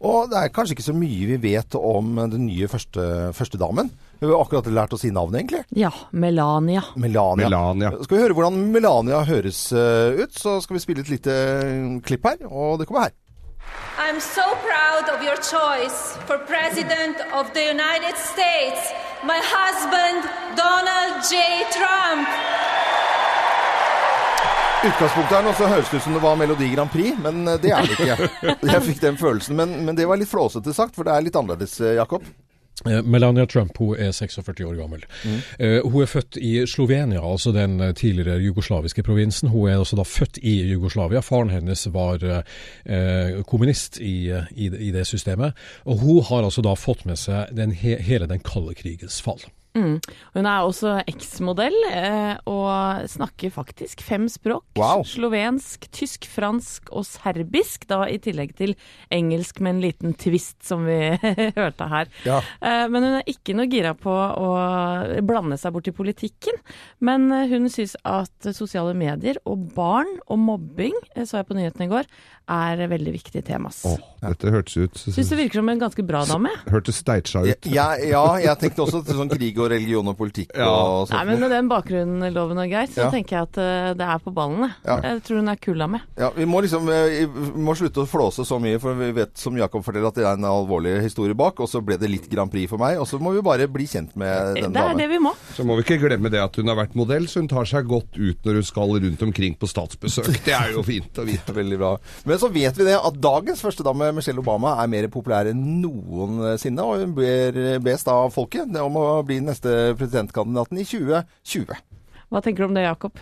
Og 0.00 0.32
det 0.32 0.40
er 0.40 0.54
kanskje 0.56 0.78
ikke 0.78 0.86
så 0.88 0.96
mye 0.96 1.28
vi 1.34 1.38
vet 1.44 1.76
om 1.76 2.16
den 2.32 2.48
nye 2.48 2.70
første, 2.72 3.04
førstedamen. 3.36 3.92
Vi 4.22 4.32
har 4.32 4.40
akkurat 4.40 4.72
lært 4.72 4.96
å 4.96 5.00
si 5.00 5.12
navnet, 5.12 5.42
egentlig. 5.42 5.62
Ja, 5.76 5.92
Melania. 6.16 6.86
Melania. 6.96 7.44
Melania. 7.44 7.92
Skal 8.00 8.16
vi 8.16 8.24
høre 8.24 8.40
hvordan 8.40 8.56
Melania 8.72 9.20
høres 9.28 9.66
eh, 9.76 10.24
ut, 10.24 10.32
så 10.32 10.62
skal 10.64 10.80
vi 10.80 10.84
spille 10.88 11.04
et 11.04 11.12
lite 11.12 11.38
eh, 11.60 11.86
klipp 12.08 12.24
her. 12.32 12.40
Og 12.48 12.80
det 12.80 12.88
kommer 12.88 13.10
her. 13.10 13.16
I'm 14.06 14.20
so 14.20 14.46
proud 14.62 15.08
of 15.14 15.20
your 15.20 15.34
choice 15.36 16.16
for 16.26 16.38
President 16.38 17.16
of 17.32 17.52
the 17.54 17.64
United 17.74 18.16
States, 18.16 18.92
my 19.24 19.40
husband, 19.42 20.22
Donald 20.54 21.24
J. 21.30 21.34
Trump. 21.76 22.28
utgangspunktet 24.86 25.36
her 25.36 25.42
nå 25.42 25.52
så 25.58 25.66
høres 25.66 25.88
det 25.90 25.98
ut 25.98 26.02
som 26.02 26.14
det 26.14 26.20
var 26.22 26.36
Melodi 26.38 26.68
Grand 26.70 26.90
Prix, 26.92 27.18
men 27.18 27.48
eh, 27.48 27.58
det 27.58 27.72
er 27.74 27.82
det 27.82 27.96
ikke. 27.96 28.28
Jeg 28.76 28.82
fikk 28.92 29.00
den 29.02 29.18
følelsen, 29.18 29.56
men, 29.58 29.72
men 29.88 29.98
det 29.98 30.06
var 30.06 30.20
litt 30.20 30.30
flåsete 30.30 30.74
sagt, 30.76 30.94
for 30.94 31.08
det 31.08 31.16
er 31.16 31.26
litt 31.26 31.38
annerledes, 31.40 31.74
eh, 31.80 31.96
Jakob. 31.98 32.22
Eh, 32.84 33.00
Melania 33.02 33.46
Trump 33.48 33.78
hun 33.78 33.96
er 33.98 34.10
46 34.12 34.66
år 34.68 34.74
gammel. 34.76 35.04
Eh, 35.58 35.80
hun 35.82 36.02
er 36.02 36.06
født 36.10 36.36
i 36.36 36.66
Slovenia, 36.68 37.22
altså 37.24 37.52
den 37.56 37.80
eh, 37.80 37.94
tidligere 37.96 38.36
jugoslaviske 38.44 39.02
provinsen. 39.02 39.48
Hun 39.48 39.70
er 39.70 39.78
også 39.80 39.96
da 39.96 40.04
født 40.04 40.38
i 40.42 40.58
Jugoslavia. 40.74 41.20
Faren 41.24 41.50
hennes 41.50 41.86
var 41.94 42.20
uh, 42.20 43.42
kommunist 43.48 43.96
i, 44.00 44.28
i, 44.54 44.68
det- 44.68 44.80
i 44.80 44.90
det 44.92 45.06
systemet. 45.06 45.52
Og 45.84 45.98
hun 45.98 46.22
har 46.28 46.44
altså 46.44 46.62
da 46.62 46.74
fått 46.76 47.06
med 47.08 47.16
seg 47.16 47.48
den, 47.56 47.72
he, 47.72 47.96
hele 47.96 48.28
den 48.28 48.44
kalde 48.44 48.74
krigens 48.76 49.22
fall. 49.24 49.40
Mm. 49.76 49.98
Hun 50.34 50.48
er 50.48 50.64
også 50.64 50.94
eksmodell, 51.08 51.76
eh, 51.90 52.34
og 52.48 53.06
snakker 53.12 53.52
faktisk 53.52 54.00
fem 54.04 54.26
språk. 54.32 54.64
Wow. 54.80 55.04
Slovensk, 55.06 55.88
tysk, 55.94 56.28
fransk 56.32 56.90
og 56.96 57.04
serbisk, 57.08 57.86
da 57.90 58.04
i 58.08 58.18
tillegg 58.22 58.54
til 58.56 58.74
engelsk 59.12 59.60
med 59.60 59.76
en 59.76 59.82
liten 59.84 60.16
twist, 60.16 60.58
som 60.66 60.86
vi 60.88 60.98
hørte 61.60 61.90
her. 61.92 62.10
Ja. 62.26 62.40
Eh, 62.60 62.86
men 62.92 63.04
hun 63.04 63.18
er 63.20 63.30
ikke 63.30 63.56
noe 63.56 63.68
gira 63.70 63.92
på 63.98 64.12
å 64.12 64.50
blande 65.26 65.60
seg 65.60 65.76
bort 65.76 65.90
i 65.90 65.96
politikken. 65.96 66.56
Men 67.04 67.28
eh, 67.34 67.48
hun 67.52 67.68
syns 67.72 67.98
at 68.06 68.50
sosiale 68.56 68.96
medier 68.96 69.40
og 69.44 69.68
barn 69.76 70.16
og 70.26 70.40
mobbing, 70.40 70.96
så 71.22 71.42
jeg 71.42 71.50
på 71.50 71.58
nyhetene 71.58 71.88
i 71.88 71.92
går, 71.92 72.08
er 72.48 72.86
veldig 72.88 73.12
viktige 73.12 73.42
Oh, 73.84 73.96
Dette 74.22 74.50
hørtes 74.50 74.76
ut 74.78 74.94
Syns 74.98 75.28
det 75.30 75.36
virker 75.38 75.60
som 75.60 75.68
en 75.68 75.78
ganske 75.80 76.02
bra 76.06 76.24
dame. 76.26 76.50
Hørtes 76.70 76.96
steitsa 77.02 77.42
ut. 77.46 77.66
Ja, 77.70 77.94
ja, 77.98 78.22
jeg 78.42 78.58
tenkte 78.58 78.82
også 78.86 79.00
til 79.06 79.14
sånn 79.18 79.30
krig 79.30 79.58
og 79.58 79.70
religion 79.70 80.06
og 80.08 80.16
politikk 80.18 80.50
Ja. 80.56 80.66
og 80.68 81.10
Nei, 81.10 81.18
sånt. 81.18 81.26
men 81.26 81.40
Med 81.40 81.50
den 81.50 81.68
bakgrunnen, 81.68 82.32
Loven 82.34 82.58
og 82.58 82.68
Geir, 82.70 82.86
så 82.86 83.04
Ja. 83.06 83.10
tenker 83.10 83.36
jeg 83.36 83.42
at 83.42 83.58
eh, 83.58 83.94
det 83.94 84.06
er 84.06 84.18
på 84.18 84.32
ballene. 84.34 84.70
Ja. 84.84 85.00
Jeg 85.02 85.22
tror 85.22 85.36
hun 85.36 85.48
er 85.48 85.56
kulla 85.56 85.86
med. 85.88 86.00
Ja, 86.18 86.30
vi 86.30 86.44
må 86.44 86.62
liksom 86.62 86.88
eh, 86.88 87.26
vi 87.26 87.62
må 87.62 87.74
slutte 87.76 88.02
å 88.02 88.06
flåse 88.08 88.44
så 88.46 88.58
mye, 88.60 88.80
for 88.80 88.94
vi 88.94 89.10
vet 89.12 89.36
som 89.38 89.56
Jakob 89.56 89.84
forteller 89.84 90.08
at 90.08 90.14
det 90.14 90.24
er 90.24 90.34
en 90.34 90.44
alvorlig 90.44 91.00
historie 91.02 91.34
bak, 91.34 91.60
og 91.60 91.68
så 91.68 91.82
ble 91.84 91.96
det 91.98 92.10
litt 92.10 92.28
Grand 92.30 92.50
Prix 92.50 92.68
for 92.70 92.78
meg, 92.78 92.98
og 92.98 93.06
så 93.06 93.18
må 93.20 93.32
vi 93.34 93.42
bare 93.42 93.68
bli 93.68 93.84
kjent 93.86 94.16
med 94.16 94.54
Det 94.56 94.64
er 94.64 94.70
damen. 94.70 94.96
det 94.98 95.08
vi 95.10 95.18
må. 95.18 95.34
Så 95.54 95.64
må 95.64 95.76
vi 95.76 95.82
ikke 95.86 96.00
glemme 96.08 96.30
det 96.30 96.40
at 96.42 96.56
hun 96.56 96.66
har 96.68 96.76
vært 96.76 96.94
modell, 96.94 97.26
så 97.26 97.40
hun 97.40 97.48
tar 97.48 97.64
seg 97.64 97.86
godt 97.86 98.16
ut 98.16 98.38
når 98.44 98.54
hun 98.54 98.62
skal 98.62 98.88
rundt 98.96 99.22
omkring 99.22 99.54
på 99.58 99.66
statsbesøk. 99.68 100.44
Det 100.44 100.54
er 100.54 100.72
jo 100.72 100.82
fint 100.82 101.12
å 101.18 101.24
vite. 101.24 101.52
Veldig 101.56 101.78
bra. 101.78 101.96
Men 102.24 102.35
så 102.40 102.50
vet 102.52 102.76
vi 102.78 102.86
det 102.88 102.96
at 102.98 103.18
dagens 103.22 103.62
førstedame, 103.64 104.12
Michelle 104.16 104.42
Obama, 104.42 104.76
er 104.82 104.90
mer 104.92 105.08
populær 105.12 105.50
enn 105.50 105.80
noensinne. 105.82 106.84
Og 106.84 107.04
hun 107.04 107.14
ber, 107.16 107.60
bes 107.84 108.06
da 108.06 108.16
av 108.24 108.34
folket 108.34 108.72
om 108.82 108.98
å 109.00 109.06
bli 109.26 109.40
neste 109.44 109.94
presidentkandidaten 109.98 110.82
i 110.82 110.88
2020. 110.88 111.95
Hva 112.32 112.42
tenker 112.42 112.64
du 112.64 112.68
om 112.70 112.74
det, 112.74 112.82
Jakob? 112.86 113.18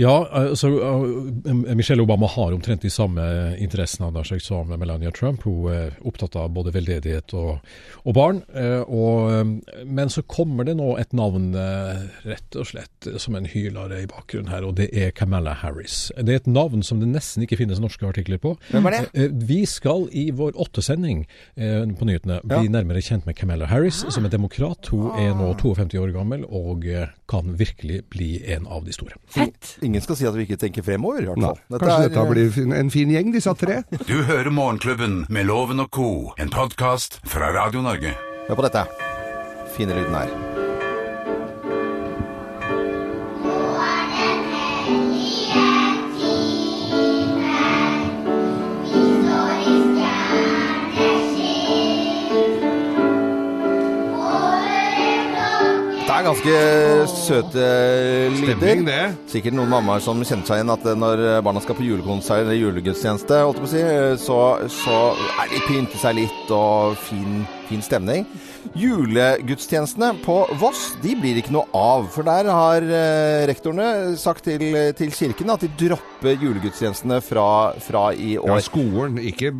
Ja, 0.00 0.14
altså, 0.34 0.68
uh, 0.74 1.54
Michelle 1.78 2.02
Obama 2.02 2.26
har 2.30 2.52
omtrent 2.56 2.82
de 2.82 2.90
samme 2.90 3.22
interessene 3.62 4.10
sagt, 4.26 4.42
som 4.44 4.72
Melania 4.74 5.10
Trump. 5.14 5.44
Hun 5.46 5.70
er 5.72 5.94
opptatt 6.06 6.36
av 6.36 6.50
både 6.54 6.72
veldedighet 6.74 7.34
og, 7.38 7.60
og 8.04 8.16
barn. 8.16 8.42
Uh, 8.54 8.82
og, 8.86 9.30
um, 9.30 9.54
men 9.86 10.10
så 10.12 10.22
kommer 10.26 10.66
det 10.66 10.76
nå 10.80 10.96
et 11.00 11.12
navn 11.16 11.52
rett 12.26 12.56
og 12.58 12.66
slett 12.68 13.06
som 13.22 13.34
en 13.38 13.46
hylare 13.48 14.02
i 14.02 14.08
bakgrunnen 14.10 14.50
her, 14.52 14.64
og 14.66 14.76
det 14.78 14.88
er 14.96 15.12
Camilla 15.16 15.54
Harris. 15.62 16.10
Det 16.18 16.34
er 16.34 16.40
et 16.42 16.50
navn 16.50 16.82
som 16.86 17.00
det 17.00 17.08
nesten 17.10 17.44
ikke 17.44 17.58
finnes 17.60 17.80
norske 17.82 18.06
artikler 18.08 18.40
på. 18.42 18.54
Hvem 18.70 18.86
er 18.90 18.96
det? 18.96 19.02
Eh, 19.14 19.30
Vi 19.50 19.62
skal 19.66 20.08
i 20.12 20.30
vår 20.36 20.56
åttesending 20.60 21.24
eh, 21.56 21.84
på 21.96 22.08
nyhetene 22.08 22.40
bli 22.44 22.64
Ja. 22.66 22.74
nærmere 22.80 23.02
kjent 23.04 23.26
med 23.26 23.36
Camilla 23.36 23.66
Harris, 23.66 24.04
som 24.08 24.24
er 24.24 24.32
demokrat. 24.32 24.90
Hun 24.92 25.10
er 25.18 25.34
nå 25.34 25.52
52 25.58 25.98
år 26.00 26.12
gammel 26.16 26.44
og 26.48 26.86
eh, 26.86 27.08
kan 27.30 27.54
virkelig 27.58 28.02
bli 28.10 28.30
en 28.46 28.66
av 28.66 28.84
de 28.84 28.92
store. 28.92 29.14
Fett! 29.30 29.76
Ingen 29.82 30.00
skal 30.04 30.16
si 30.16 30.26
at 30.28 30.34
vi 30.34 30.46
ikke 30.48 30.58
tenker 30.60 30.82
fremover, 30.86 31.22
i 31.22 31.30
hvert 31.30 31.40
fall. 31.44 31.58
Dette 31.70 31.84
kanskje 31.84 32.04
er- 32.04 32.14
dette 32.14 32.26
blir 32.30 32.74
en 32.80 32.90
fin 32.90 33.10
gjeng, 33.10 33.32
disse 33.32 33.54
tre? 33.60 33.82
Du 34.10 34.22
hører 34.22 34.50
Morgenklubben 34.50 35.26
med 35.28 35.46
Loven 35.46 35.80
og 35.80 35.90
co., 35.90 36.10
en 36.38 36.50
podkast 36.50 37.20
fra 37.24 37.52
Radio 37.56 37.82
Norge. 37.82 38.14
Hør 38.48 38.56
på 38.62 38.66
dette. 38.68 38.86
Fine 39.76 39.94
lyden 39.94 40.14
her. 40.14 40.49
Ganske 56.30 57.06
søte 57.10 57.66
lyder. 58.36 59.14
Sikkert 59.30 59.56
noen 59.56 59.70
mammaer 59.72 60.02
som 60.04 60.20
kjenner 60.22 60.46
seg 60.46 60.60
igjen 60.60 60.74
at 60.74 60.86
eh, 60.86 60.98
når 60.98 61.22
barna 61.44 61.62
skal 61.64 61.78
på 61.78 61.86
julekonsert 61.86 62.44
eller 62.44 62.58
julegudstjeneste, 62.58 63.40
eh, 63.80 64.12
så, 64.20 64.40
så 64.70 64.98
er 65.40 65.50
de 65.52 65.62
pynte 65.66 66.00
seg 66.00 66.20
litt 66.20 66.54
og 66.54 66.98
fin, 67.08 67.42
fin 67.70 67.82
stemning. 67.84 68.26
Julegudstjenestene 68.78 70.12
på 70.24 70.36
Voss 70.60 70.94
de 71.02 71.14
blir 71.18 71.38
ikke 71.40 71.54
noe 71.54 71.66
av, 71.76 72.08
for 72.12 72.26
der 72.26 72.48
har 72.50 72.84
eh, 72.84 73.46
rektorene 73.50 74.16
sagt 74.20 74.44
til, 74.48 74.64
til 74.98 75.14
kirken 75.14 75.52
at 75.54 75.64
de 75.64 75.70
dropper 75.86 76.36
julegudstjenestene 76.40 77.20
fra, 77.24 77.46
fra 77.84 78.10
i 78.14 78.34
Ja, 78.36 78.58
skolen, 78.64 79.18
ikke 79.30 79.52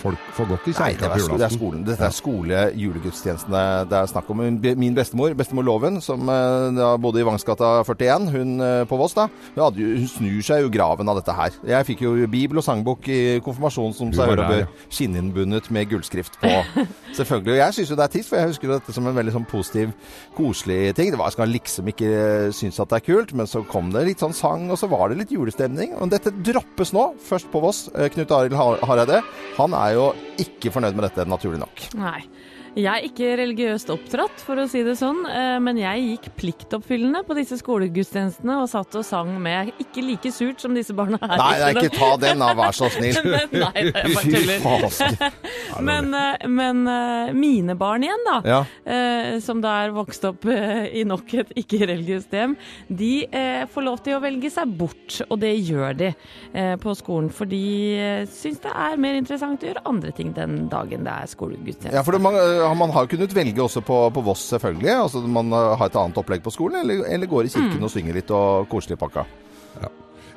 folk 0.00 0.30
får 0.36 0.50
godt 0.54 0.70
i 0.70 0.74
Nei, 0.78 0.90
det 0.94 1.04
kjerka 1.04 1.20
er, 1.20 1.26
på 1.28 1.40
det 1.40 1.46
er 1.46 1.54
skolen. 1.54 1.84
Dette 1.86 2.08
er 2.08 2.16
skole-julegudstjenestene 2.16 3.64
det 3.90 3.98
er 4.00 4.10
snakk 4.10 4.30
om. 4.32 4.42
Min 4.80 4.96
bestemor, 4.96 5.34
bestemor 5.38 5.66
Loven, 5.66 6.00
som 6.04 6.28
eh, 6.30 6.70
da 6.76 6.92
bodde 7.00 7.22
i 7.22 7.26
Vangsgata 7.26 7.72
41, 7.86 8.30
hun 8.34 8.56
eh, 8.64 8.82
på 8.90 8.98
Voss 9.00 9.16
da, 9.18 9.28
hun, 9.56 10.08
snur 10.10 10.40
seg 10.46 10.64
jo 10.64 10.72
graven 10.72 11.10
av 11.10 11.20
dette 11.20 11.34
her. 11.36 11.56
Jeg 11.74 11.88
fikk 11.92 12.04
jo 12.06 12.14
bibel 12.30 12.60
og 12.60 12.66
sangbok 12.66 13.08
i 13.10 13.20
konfirmasjonen 13.44 13.96
som 13.96 14.14
seg 14.14 14.32
hører 14.32 14.46
hør 14.46 14.64
bør, 14.64 14.86
skinninnbundet 14.92 15.70
med 15.74 15.90
gullskrift 15.90 16.38
på. 16.42 16.52
Selvfølgelig. 17.18 17.49
Og 17.54 17.58
jeg 17.60 17.74
synes 17.76 17.90
jo 17.92 17.96
det 17.98 18.04
er 18.06 18.12
trist, 18.14 18.28
for 18.30 18.40
jeg 18.40 18.50
husker 18.52 18.72
dette 18.74 18.94
som 18.96 19.06
en 19.10 19.16
veldig 19.16 19.34
sånn 19.34 19.46
positiv, 19.50 19.92
koselig 20.36 20.80
ting. 20.98 21.10
Det 21.12 21.18
var, 21.20 21.30
jeg 21.30 21.36
skal 21.38 21.52
liksom 21.54 21.90
ikke 21.92 22.10
synes 22.56 22.80
at 22.82 22.92
det 22.92 22.98
er 23.00 23.06
kult, 23.06 23.34
men 23.38 23.48
så 23.50 23.62
kom 23.68 23.90
det 23.94 24.04
litt 24.06 24.22
sånn 24.22 24.36
sang, 24.36 24.68
og 24.70 24.78
så 24.80 24.88
var 24.90 25.10
det 25.12 25.18
litt 25.22 25.34
julestemning. 25.34 25.94
Og 26.00 26.10
dette 26.12 26.32
droppes 26.32 26.92
nå, 26.96 27.06
først 27.26 27.50
på 27.52 27.62
Voss. 27.64 27.88
Eh, 27.94 28.08
Knut 28.14 28.30
Arild 28.36 28.56
Har- 28.58 28.80
Hareide, 28.86 29.22
han 29.58 29.74
er 29.74 29.94
jo 29.98 30.06
ikke 30.40 30.72
fornøyd 30.74 30.94
med 30.98 31.08
dette, 31.08 31.26
naturlig 31.28 31.60
nok. 31.62 31.86
Nei. 32.00 32.20
Jeg 32.78 32.86
er 32.86 33.06
ikke 33.08 33.30
religiøst 33.40 33.88
oppdratt, 33.90 34.42
for 34.46 34.60
å 34.62 34.66
si 34.70 34.84
det 34.86 34.94
sånn, 35.00 35.24
eh, 35.26 35.56
men 35.62 35.78
jeg 35.80 36.04
gikk 36.04 36.28
pliktoppfyllende 36.38 37.24
på 37.26 37.34
disse 37.34 37.56
skolegudstjenestene 37.58 38.58
og 38.62 38.68
satt 38.70 38.94
og 39.00 39.06
sang 39.06 39.32
med 39.42 39.72
ikke 39.82 40.04
like 40.06 40.30
surt 40.34 40.62
som 40.62 40.76
disse 40.76 40.94
barna 40.94 41.18
her. 41.18 41.34
Nei, 41.40 41.56
nei, 41.58 41.70
ikke 41.74 41.96
ta 41.96 42.10
den 42.22 42.42
da, 42.44 42.52
vær 42.58 42.76
så 42.76 42.90
snill. 42.94 43.18
Men, 43.30 43.56
nei, 43.56 43.84
det 43.88 44.04
er 44.04 44.14
bare 44.14 44.34
tuller. 44.36 45.34
Men, 45.90 46.12
eh, 46.14 46.46
men 46.50 46.82
eh, 46.90 47.32
mine 47.34 47.74
barn 47.78 48.04
igjen, 48.06 48.22
da, 48.26 48.38
Ja. 48.46 48.60
som 49.42 49.60
da 49.62 49.72
er 49.84 49.92
vokst 49.94 50.24
opp 50.28 50.44
i 50.46 51.02
nok 51.06 51.32
et 51.40 51.52
ikke-religiøst 51.58 52.32
hjem, 52.34 52.54
de 52.88 53.10
får 53.70 53.84
lov 53.86 54.00
til 54.04 54.16
å 54.16 54.20
velge 54.22 54.50
seg 54.52 54.72
bort, 54.78 55.20
og 55.28 55.38
det 55.42 55.52
gjør 55.56 55.96
de 56.00 56.10
på 56.82 56.94
skolen. 56.98 57.30
For 57.34 57.48
de 57.50 58.26
syns 58.30 58.60
det 58.64 58.72
er 58.72 59.00
mer 59.00 59.18
interessant 59.18 59.62
å 59.62 59.70
gjøre 59.70 59.84
andre 59.88 60.12
ting 60.16 60.32
den 60.36 60.66
dagen 60.72 61.06
det 61.06 61.14
er 61.14 61.30
skolegudstjeneste. 61.30 61.96
Ja, 61.96 62.04
for 62.06 62.16
det, 62.16 62.20
er 62.20 62.59
eh, 62.59 62.59
man 62.78 62.92
har 62.94 63.08
kunnet 63.10 63.34
velge 63.36 63.62
også 63.62 63.82
på, 63.86 63.98
på 64.14 64.24
Voss, 64.26 64.46
selvfølgelig. 64.54 64.94
Altså 64.94 65.22
Man 65.26 65.52
eh, 65.52 65.76
har 65.76 65.90
et 65.90 66.00
annet 66.00 66.18
opplegg 66.20 66.42
på 66.44 66.54
skolen, 66.54 66.82
eller, 66.82 67.04
eller 67.08 67.30
går 67.30 67.48
i 67.48 67.54
kirken 67.54 67.86
og 67.86 67.92
synger 67.92 68.18
litt 68.20 68.32
og 68.34 68.68
koselig 68.72 68.98
pakka. 69.00 69.26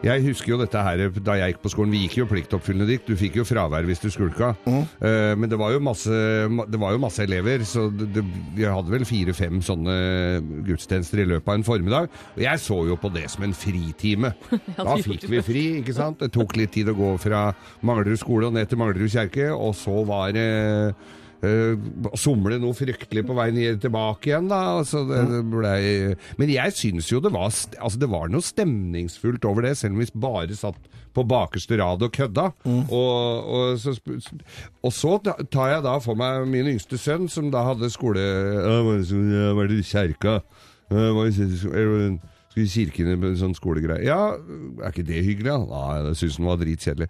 Jeg 0.04 0.20
husker 0.26 0.52
jo 0.52 0.58
dette 0.60 0.80
her 0.84 1.00
da 1.24 1.36
jeg 1.40 1.54
gikk 1.54 1.62
på 1.64 1.72
skolen. 1.72 1.94
Vi 1.96 2.02
gikk 2.04 2.18
jo 2.18 2.26
pliktoppfyllende 2.28 2.90
dikt. 2.90 3.08
Du 3.08 3.16
fikk 3.20 3.38
jo 3.40 3.46
fravær 3.48 3.86
hvis 3.88 4.02
du 4.04 4.10
skulka. 4.12 4.50
Mm. 4.68 4.82
Uh, 5.00 5.32
men 5.40 5.48
det 5.52 5.60
var 5.60 5.72
jo 5.72 5.80
masse, 5.84 6.12
det 6.12 6.82
var 6.82 6.92
jo 6.96 7.00
masse 7.00 7.24
elever, 7.24 7.64
så 7.68 7.86
det, 7.88 8.26
vi 8.58 8.68
hadde 8.68 8.92
vel 8.92 9.08
fire-fem 9.08 9.62
sånne 9.64 9.96
gudstjenester 10.68 11.24
i 11.24 11.28
løpet 11.32 11.48
av 11.48 11.56
en 11.56 11.66
formiddag. 11.68 12.12
Og 12.36 12.44
jeg 12.44 12.64
så 12.66 12.82
jo 12.90 13.00
på 13.00 13.14
det 13.16 13.30
som 13.32 13.48
en 13.48 13.56
fritime. 13.56 14.34
Da 14.84 14.98
fikk 15.00 15.24
vi 15.32 15.40
fri, 15.46 15.64
ikke 15.80 15.96
sant. 15.96 16.20
Det 16.20 16.34
tok 16.36 16.58
litt 16.60 16.74
tid 16.76 16.92
å 16.92 16.98
gå 16.98 17.16
fra 17.22 17.46
Manglerud 17.88 18.20
skole 18.20 18.50
og 18.50 18.58
ned 18.58 18.68
til 18.68 18.80
Manglerud 18.82 19.12
kjerke, 19.14 19.54
og 19.56 19.72
så 19.78 20.04
var 20.08 20.36
det 20.36 20.50
Uh, 20.54 21.23
somle 22.20 22.58
noe 22.62 22.76
fryktelig 22.78 23.26
på 23.28 23.36
vei 23.38 23.50
ned 23.56 23.82
tilbake 23.84 24.30
igjen, 24.32 24.48
da. 24.52 24.62
Altså, 24.80 25.04
det, 25.10 25.22
det 25.32 25.42
ble, 25.52 25.74
Men 26.40 26.54
jeg 26.54 26.76
syns 26.78 27.10
jo 27.12 27.20
det 27.24 27.34
var, 27.36 27.50
altså, 27.52 28.00
det 28.00 28.10
var 28.12 28.32
noe 28.32 28.42
stemningsfullt 28.46 29.46
over 29.50 29.68
det, 29.68 29.76
selv 29.80 29.98
om 29.98 30.04
vi 30.04 30.08
bare 30.16 30.56
satt 30.58 30.80
på 31.14 31.26
bakerste 31.30 31.78
rad 31.78 32.02
og 32.02 32.12
kødda. 32.16 32.48
Og, 32.66 33.50
og, 33.54 33.78
så, 33.78 33.94
og 34.82 34.94
så 34.96 35.18
tar 35.54 35.76
jeg 35.76 35.84
da 35.86 35.98
for 36.02 36.18
meg 36.18 36.48
min 36.50 36.72
yngste 36.74 36.98
sønn, 36.98 37.28
som 37.30 37.52
da 37.54 37.62
hadde 37.70 37.92
skole... 37.94 38.24
«Ja, 38.24 38.80
så- 39.06 39.22
Jeg 39.34 39.58
var 39.60 39.70
i 39.76 39.82
kjerka. 39.86 40.40
Jeg 40.94 41.14
var 41.20 41.28
i- 41.30 41.34
jeg 41.38 42.20
skulle 42.54 42.68
i 42.70 42.72
kirken 42.72 43.10
i 43.26 43.32
sånn 43.40 43.56
skolegreie. 43.58 44.04
Ja, 44.06 44.36
er 44.38 44.94
ikke 44.94 45.06
det 45.08 45.24
hyggelig? 45.26 45.50
da? 45.50 45.58
Nei, 45.74 46.04
det 46.06 46.14
syns 46.20 46.38
han 46.38 46.48
var 46.52 46.60
dritkjedelig. 46.62 47.10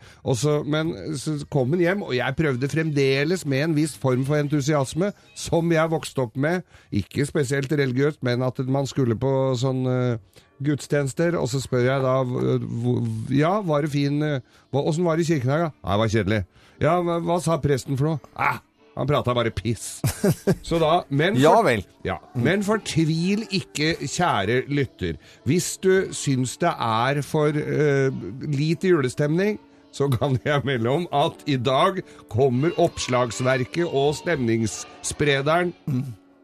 Men 0.71 0.93
så 1.19 1.35
kom 1.51 1.75
han 1.75 1.83
hjem, 1.83 2.03
og 2.07 2.13
jeg 2.15 2.37
prøvde 2.39 2.69
fremdeles 2.71 3.43
med 3.45 3.65
en 3.67 3.75
viss 3.75 3.93
form 3.99 4.23
for 4.25 4.39
entusiasme, 4.39 5.11
som 5.35 5.69
jeg 5.75 5.91
vokste 5.91 6.23
opp 6.25 6.35
med. 6.39 6.63
Ikke 6.95 7.27
spesielt 7.27 7.69
religiøst, 7.71 8.21
men 8.23 8.41
at 8.47 8.57
man 8.65 8.87
skulle 8.87 9.17
på 9.19 9.33
sånn 9.59 9.83
eh, 9.85 10.17
gudstjenester, 10.63 11.35
og 11.39 11.49
så 11.51 11.59
spør 11.63 11.83
jeg 11.89 12.01
da 12.05 12.15
hvor- 12.23 13.33
Ja, 13.35 13.57
var 13.61 13.81
det 13.83 13.91
fin 13.91 14.21
eh, 14.23 14.39
Åssen 14.73 15.03
var 15.03 15.17
det 15.17 15.27
i 15.27 15.33
kirken 15.35 15.51
her, 15.51 15.65
da? 15.67 15.71
Nei, 15.83 15.91
det 15.93 15.99
var 15.99 16.13
kjedelig. 16.15 16.45
Ja, 16.81 16.93
hva, 17.03 17.19
hva 17.21 17.41
sa 17.43 17.57
presten 17.61 17.97
for 17.99 18.13
noe? 18.13 18.19
Ah, 18.35 18.57
han 18.93 19.07
prata 19.09 19.33
bare 19.33 19.51
piss. 19.51 20.01
Så 20.67 20.77
da, 20.81 21.01
men 21.09 21.37
Ja 21.41 21.55
vel. 21.65 21.81
ja, 22.05 22.19
Men 22.35 22.63
fortvil 22.63 23.45
ikke, 23.49 23.95
kjære 24.05 24.63
lytter. 24.69 25.17
Hvis 25.49 25.77
du 25.83 26.13
syns 26.13 26.57
det 26.61 26.73
er 26.77 27.21
for 27.25 27.49
uh, 27.49 28.13
lite 28.53 28.91
julestemning, 28.93 29.59
så 29.93 30.07
kan 30.09 30.39
jeg 30.45 30.61
melde 30.65 30.89
om 30.89 31.07
at 31.13 31.43
i 31.45 31.55
dag 31.61 31.99
kommer 32.29 32.73
oppslagsverket 32.81 33.85
og 33.85 34.15
stemningssprederen 34.17 35.73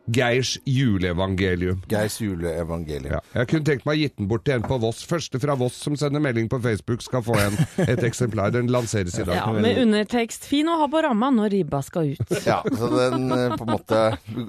Geirs 0.09 0.57
juleevangelium. 0.65 1.81
Geirs 1.89 2.17
juleevangelium. 2.21 3.11
Ja, 3.13 3.19
jeg 3.41 3.49
kunne 3.51 3.67
tenkt 3.67 3.85
meg 3.85 3.99
å 3.99 4.01
gitt 4.01 4.15
den 4.17 4.29
bort 4.31 4.45
til 4.47 4.57
en 4.57 4.65
på 4.65 4.79
Voss. 4.81 5.03
Første 5.07 5.41
fra 5.41 5.55
Voss 5.59 5.77
som 5.83 5.97
sender 5.99 6.23
melding 6.23 6.49
på 6.49 6.59
Facebook, 6.63 7.03
skal 7.05 7.23
få 7.25 7.35
en, 7.39 7.57
et 7.85 8.01
eksemplar. 8.05 8.53
Den 8.55 8.71
lanseres 8.73 9.17
i 9.19 9.25
dag. 9.27 9.37
Ja, 9.37 9.51
med 9.53 9.81
undertekst 9.83 10.47
'fin 10.49 10.69
å 10.71 10.79
ha 10.81 10.87
på 10.89 11.03
ramma 11.05 11.29
når 11.35 11.53
ribba 11.57 11.83
skal 11.85 12.13
ut'. 12.15 12.35
Ja, 12.49 12.63
så 12.63 12.87
den 12.89 13.29
eh, 13.35 13.53
på 13.59 13.65
en 13.67 13.73
måte 13.75 13.99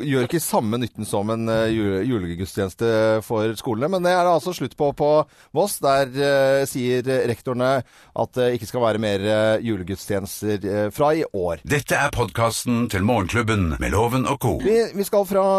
gjør 0.07 0.25
ikke 0.25 0.40
samme 0.40 0.79
nytten 0.81 1.05
som 1.05 1.29
en 1.35 1.49
eh, 1.52 1.67
jule, 1.75 2.00
julegudstjeneste 2.09 3.21
for 3.26 3.52
skolene. 3.59 3.90
Men 3.93 4.07
det 4.07 4.14
er 4.14 4.25
det 4.25 4.33
altså 4.38 4.55
slutt 4.57 4.76
på 4.79 4.93
på 4.97 5.11
Voss. 5.57 5.79
Der 5.81 6.09
uh, 6.12 6.62
sier 6.69 7.05
rektorene 7.29 7.83
at 7.83 8.33
det 8.37 8.50
ikke 8.57 8.69
skal 8.69 8.85
være 8.85 9.02
mer 9.02 9.25
uh, 9.25 9.64
julegudstjenester 9.64 10.64
uh, 10.64 10.87
fra 10.95 11.12
i 11.17 11.25
år. 11.26 11.64
Dette 11.69 11.99
er 11.99 12.12
podkasten 12.14 12.87
til 12.93 13.05
Morgenklubben 13.07 13.75
med 13.81 13.95
Loven 13.95 14.26
og 14.31 14.40
co. 14.43 14.57
Vi, 14.64 14.76
vi 14.95 15.07
skal 15.07 15.26
fra 15.29 15.50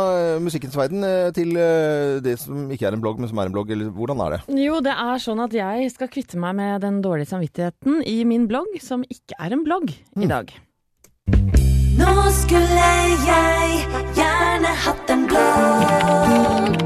musikkens 0.43 0.75
verden 0.77 1.05
eh, 1.07 1.29
til 1.35 1.55
eh, 1.59 2.19
det 2.23 2.37
som 2.41 2.69
ikke 2.71 2.89
er 2.89 2.97
en 2.97 3.03
blogg, 3.03 3.21
men 3.21 3.31
som 3.31 3.41
er 3.41 3.49
en 3.49 3.55
blogg. 3.55 3.71
Eller 3.73 3.91
hvordan 3.95 4.23
er 4.25 4.37
det? 4.37 4.41
Jo, 4.63 4.81
det 4.83 4.95
er 4.95 5.23
sånn 5.23 5.43
at 5.43 5.55
jeg 5.55 5.93
skal 5.93 6.11
kvitte 6.11 6.41
meg 6.41 6.57
med 6.59 6.83
den 6.85 7.01
dårlige 7.05 7.31
samvittigheten 7.33 8.01
i 8.07 8.21
min 8.27 8.47
blogg, 8.51 8.75
som 8.83 9.05
ikke 9.07 9.37
er 9.39 9.57
en 9.57 9.65
blogg 9.67 9.93
i 9.93 10.29
dag. 10.31 10.53
Nå 12.01 12.13
skulle 12.33 12.91
jeg 13.27 13.83
gjerne 14.17 14.77
hatt 14.85 15.15
en 15.15 15.27
blogg. 15.29 16.80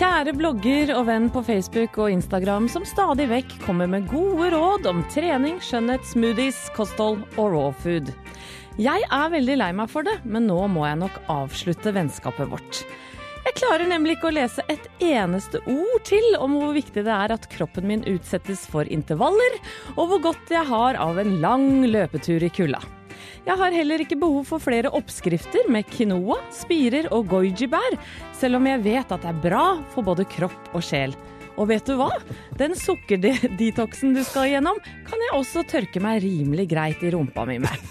Kjære 0.00 0.32
blogger 0.32 0.94
og 0.94 1.02
venn 1.10 1.26
på 1.28 1.42
Facebook 1.44 1.98
og 2.00 2.08
Instagram 2.08 2.70
som 2.72 2.86
stadig 2.88 3.26
vekk 3.28 3.50
kommer 3.66 3.84
med 3.92 4.06
gode 4.08 4.46
råd 4.54 4.86
om 4.88 5.02
trening, 5.12 5.58
skjønnhet, 5.60 6.06
smoothies, 6.08 6.56
kosthold 6.72 7.18
og 7.34 7.50
raw 7.52 7.66
food. 7.82 8.08
Jeg 8.80 9.04
er 9.04 9.34
veldig 9.34 9.58
lei 9.60 9.68
meg 9.76 9.90
for 9.92 10.08
det, 10.08 10.14
men 10.24 10.46
nå 10.48 10.56
må 10.72 10.86
jeg 10.88 11.02
nok 11.02 11.18
avslutte 11.34 11.92
vennskapet 11.92 12.48
vårt. 12.48 12.80
Jeg 13.44 13.58
klarer 13.58 13.90
nemlig 13.90 14.16
ikke 14.16 14.30
å 14.30 14.36
lese 14.38 14.64
et 14.72 14.88
eneste 15.04 15.60
ord 15.68 16.06
til 16.08 16.38
om 16.40 16.56
hvor 16.56 16.72
viktig 16.78 17.04
det 17.04 17.18
er 17.18 17.34
at 17.36 17.50
kroppen 17.52 17.84
min 17.90 18.06
utsettes 18.08 18.64
for 18.72 18.88
intervaller, 18.88 19.58
og 19.98 20.14
hvor 20.14 20.24
godt 20.30 20.54
jeg 20.56 20.64
har 20.72 20.96
av 20.96 21.20
en 21.20 21.36
lang 21.44 21.68
løpetur 21.92 22.48
i 22.48 22.48
kulda. 22.48 22.80
Jeg 23.46 23.58
har 23.60 23.74
heller 23.74 24.04
ikke 24.04 24.18
behov 24.20 24.46
for 24.48 24.62
flere 24.62 24.92
oppskrifter 24.96 25.68
med 25.72 25.88
quinoa, 25.90 26.38
spirer 26.54 27.10
og 27.14 27.28
goji-bær, 27.32 27.98
selv 28.36 28.60
om 28.60 28.70
jeg 28.70 28.84
vet 28.86 29.12
at 29.12 29.24
det 29.24 29.32
er 29.32 29.44
bra 29.44 29.66
for 29.94 30.06
både 30.06 30.28
kropp 30.30 30.74
og 30.74 30.84
sjel. 30.84 31.16
Og 31.60 31.68
vet 31.68 31.84
du 31.84 31.96
hva? 31.98 32.08
Den 32.56 32.72
sukkerdetoxen 32.78 34.14
du 34.16 34.22
skal 34.24 34.48
igjennom, 34.48 34.78
kan 35.04 35.24
jeg 35.26 35.34
også 35.36 35.64
tørke 35.68 36.00
meg 36.00 36.22
rimelig 36.24 36.68
greit 36.70 37.02
i 37.04 37.10
rumpa 37.12 37.44
mi 37.48 37.58
med. 37.60 37.90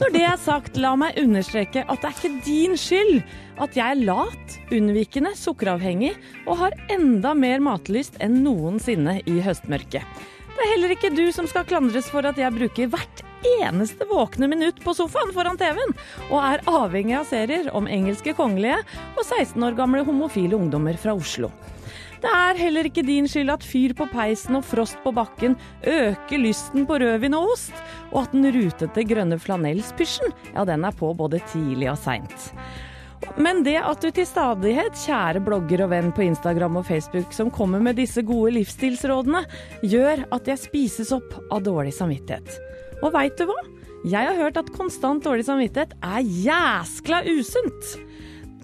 Når 0.00 0.14
det 0.14 0.22
er 0.28 0.38
sagt, 0.38 0.78
la 0.78 0.94
meg 0.98 1.18
understreke 1.18 1.82
at 1.82 2.04
det 2.04 2.10
er 2.10 2.20
ikke 2.20 2.44
din 2.46 2.78
skyld 2.78 3.18
at 3.64 3.74
jeg 3.78 3.96
er 3.96 4.04
lat, 4.06 4.58
unnvikende, 4.74 5.34
sukkeravhengig 5.38 6.12
og 6.44 6.60
har 6.62 6.78
enda 6.92 7.34
mer 7.38 7.62
matlyst 7.64 8.18
enn 8.22 8.42
noensinne 8.46 9.20
i 9.26 9.40
høstmørket. 9.42 10.24
Det 10.54 10.62
er 10.62 10.74
heller 10.76 10.94
ikke 10.94 11.14
du 11.14 11.24
som 11.34 11.48
skal 11.50 11.66
klandres 11.66 12.06
for 12.12 12.26
at 12.28 12.38
jeg 12.38 12.54
bruker 12.54 12.90
hvert 12.92 13.23
eneste 13.60 14.06
våkne 14.10 14.48
minutt 14.50 14.80
på 14.84 14.94
sofaen 14.96 15.32
foran 15.36 15.58
TV-en, 15.60 15.94
og 16.30 16.38
er 16.40 16.64
avhengig 16.70 17.18
av 17.18 17.28
serier 17.28 17.70
om 17.76 17.88
engelske 17.90 18.34
kongelige 18.38 18.80
og 19.14 19.22
16 19.24 19.62
år 19.68 19.78
gamle 19.78 20.04
homofile 20.06 20.58
ungdommer 20.58 20.98
fra 21.00 21.16
Oslo. 21.16 21.52
Det 22.24 22.30
er 22.32 22.56
heller 22.56 22.86
ikke 22.88 23.04
din 23.04 23.26
skyld 23.28 23.52
at 23.52 23.66
fyr 23.66 23.92
på 23.96 24.06
peisen 24.08 24.56
og 24.56 24.64
frost 24.64 24.96
på 25.04 25.12
bakken 25.12 25.58
øker 25.84 26.40
lysten 26.40 26.86
på 26.88 26.96
rødvin 27.02 27.36
og 27.36 27.50
ost, 27.52 27.74
og 28.14 28.22
at 28.22 28.32
den 28.32 28.48
rutete 28.54 29.04
grønne 29.04 29.36
flanellspysjen, 29.36 30.32
ja, 30.54 30.64
den 30.64 30.88
er 30.88 30.96
på 30.96 31.12
både 31.18 31.42
tidlig 31.52 31.90
og 31.92 32.00
seint. 32.00 32.52
Men 33.40 33.62
det 33.64 33.76
at 33.80 34.00
du 34.00 34.10
til 34.12 34.26
stadighet, 34.28 34.96
kjære 35.04 35.42
blogger 35.44 35.84
og 35.84 35.92
venn 35.92 36.10
på 36.16 36.24
Instagram 36.26 36.80
og 36.80 36.86
Facebook, 36.88 37.32
som 37.32 37.52
kommer 37.52 37.82
med 37.82 37.98
disse 38.00 38.24
gode 38.24 38.54
livsstilsrådene, 38.58 39.44
gjør 39.84 40.26
at 40.34 40.48
jeg 40.48 40.60
spises 40.64 41.12
opp 41.16 41.36
av 41.50 41.64
dårlig 41.64 41.94
samvittighet. 41.96 42.56
Og 43.04 43.12
veit 43.12 43.36
du 43.36 43.44
hva? 43.48 43.60
Jeg 44.08 44.28
har 44.28 44.38
hørt 44.38 44.56
at 44.60 44.72
konstant 44.72 45.24
dårlig 45.24 45.44
samvittighet 45.44 45.92
er 46.04 46.24
jæskla 46.24 47.20
usunt. 47.28 47.94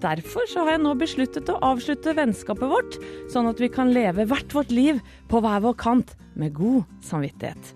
Derfor 0.01 0.47
så 0.49 0.65
har 0.65 0.75
jeg 0.75 0.81
nå 0.81 0.95
besluttet 0.97 1.49
å 1.53 1.59
avslutte 1.65 2.15
vennskapet 2.17 2.69
vårt, 2.69 2.97
sånn 3.29 3.49
at 3.51 3.61
vi 3.61 3.69
kan 3.69 3.93
leve 3.93 4.25
hvert 4.29 4.53
vårt 4.57 4.73
liv 4.73 5.01
på 5.29 5.41
hver 5.45 5.61
vår 5.61 5.75
kant 5.81 6.15
med 6.33 6.55
god 6.57 6.87
samvittighet. 7.05 7.73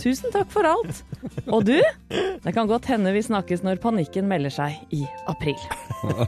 Tusen 0.00 0.32
takk 0.32 0.48
for 0.52 0.68
alt. 0.68 1.00
Og 1.52 1.64
du, 1.68 1.78
det 2.12 2.52
kan 2.56 2.68
godt 2.68 2.88
hende 2.88 3.12
vi 3.12 3.24
snakkes 3.24 3.64
når 3.64 3.80
panikken 3.80 4.28
melder 4.28 4.52
seg 4.52 4.92
i 4.96 5.02
april. 5.28 5.56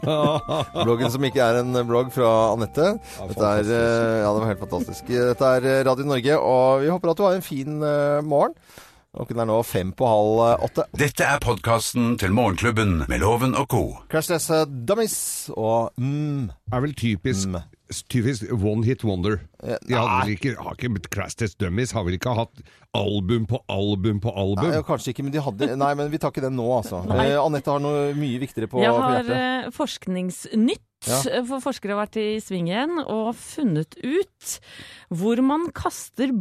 Bloggen 0.84 1.12
som 1.12 1.24
ikke 1.28 1.44
er 1.44 1.60
en 1.62 1.76
blogg 1.88 2.12
fra 2.12 2.32
Anette. 2.52 2.94
Dette 3.32 3.52
er, 3.60 3.68
eh, 3.68 4.16
ja, 4.20 4.32
det 4.32 4.44
var 4.44 4.50
helt 4.52 4.64
fantastisk. 4.64 5.12
Dette 5.12 5.52
er 5.58 5.70
eh, 5.70 5.84
Radio 5.88 6.08
Norge, 6.08 6.40
og 6.40 6.84
vi 6.84 6.92
håper 6.92 7.12
at 7.12 7.20
du 7.20 7.24
har 7.24 7.38
en 7.38 7.46
fin 7.46 7.80
eh, 7.80 8.20
morgen. 8.24 8.56
Klokken 9.14 9.38
er 9.44 9.46
nå 9.46 9.60
fem 9.62 9.92
på 9.94 10.06
halv 10.10 10.40
eh, 10.42 10.64
åtte. 10.66 10.84
Dette 10.98 11.26
er 11.28 11.38
podkasten 11.42 12.16
til 12.18 12.32
Morgenklubben 12.34 13.04
med 13.06 13.20
Loven 13.22 13.52
og 13.54 13.68
co. 13.70 13.82
Crash 14.10 14.32
Test 14.32 14.50
Dummies 14.88 15.18
og 15.54 15.92
mm. 16.02 16.48
er 16.74 16.82
vel 16.82 16.94
typisk, 16.98 17.46
Mm. 17.54 17.60
typisk 18.10 18.48
one 18.50 18.82
hit 18.86 19.04
wonder. 19.06 19.36
De 19.62 19.94
hadde 19.94 20.16
vel 20.24 20.32
ikke, 20.34 20.54
har 20.58 20.74
ikke 20.74 21.12
Crash 21.14 21.38
Test 21.38 21.60
Dummies 21.62 21.92
har 21.94 22.02
vel 22.08 22.16
ikke 22.18 22.32
hatt 22.34 22.64
album 22.96 23.46
på 23.46 23.60
album 23.70 24.18
på 24.24 24.32
album? 24.34 24.66
Nei, 24.72 24.82
kanskje 24.88 25.12
ikke, 25.14 25.26
men 25.28 25.34
de 25.36 25.42
hadde 25.46 25.68
Nei, 25.78 25.92
men 25.98 26.10
vi 26.10 26.18
tar 26.22 26.34
ikke 26.34 26.42
den 26.48 26.56
nå, 26.58 26.66
altså. 26.80 27.04
Eh, 27.14 27.36
Anette 27.38 27.70
har 27.70 27.82
noe 27.84 28.08
mye 28.18 28.40
viktigere 28.42 28.66
på, 28.72 28.82
hjertet. 28.82 28.98
Jeg 28.98 29.04
har 29.04 29.16
hjertet. 29.20 29.68
eh, 29.68 29.70
forskningsnytt. 29.78 30.90
Ja. 31.04 31.20
For 31.44 31.60
forskere 31.60 31.92
har 31.94 32.06
vært 32.06 32.16
i 32.18 32.28
sving 32.40 32.70
igjen 32.72 32.96
og 33.04 33.34
funnet 33.36 33.94
ut 34.00 34.54
hvor 35.12 35.42
man 35.44 35.68
kaster 35.76 36.32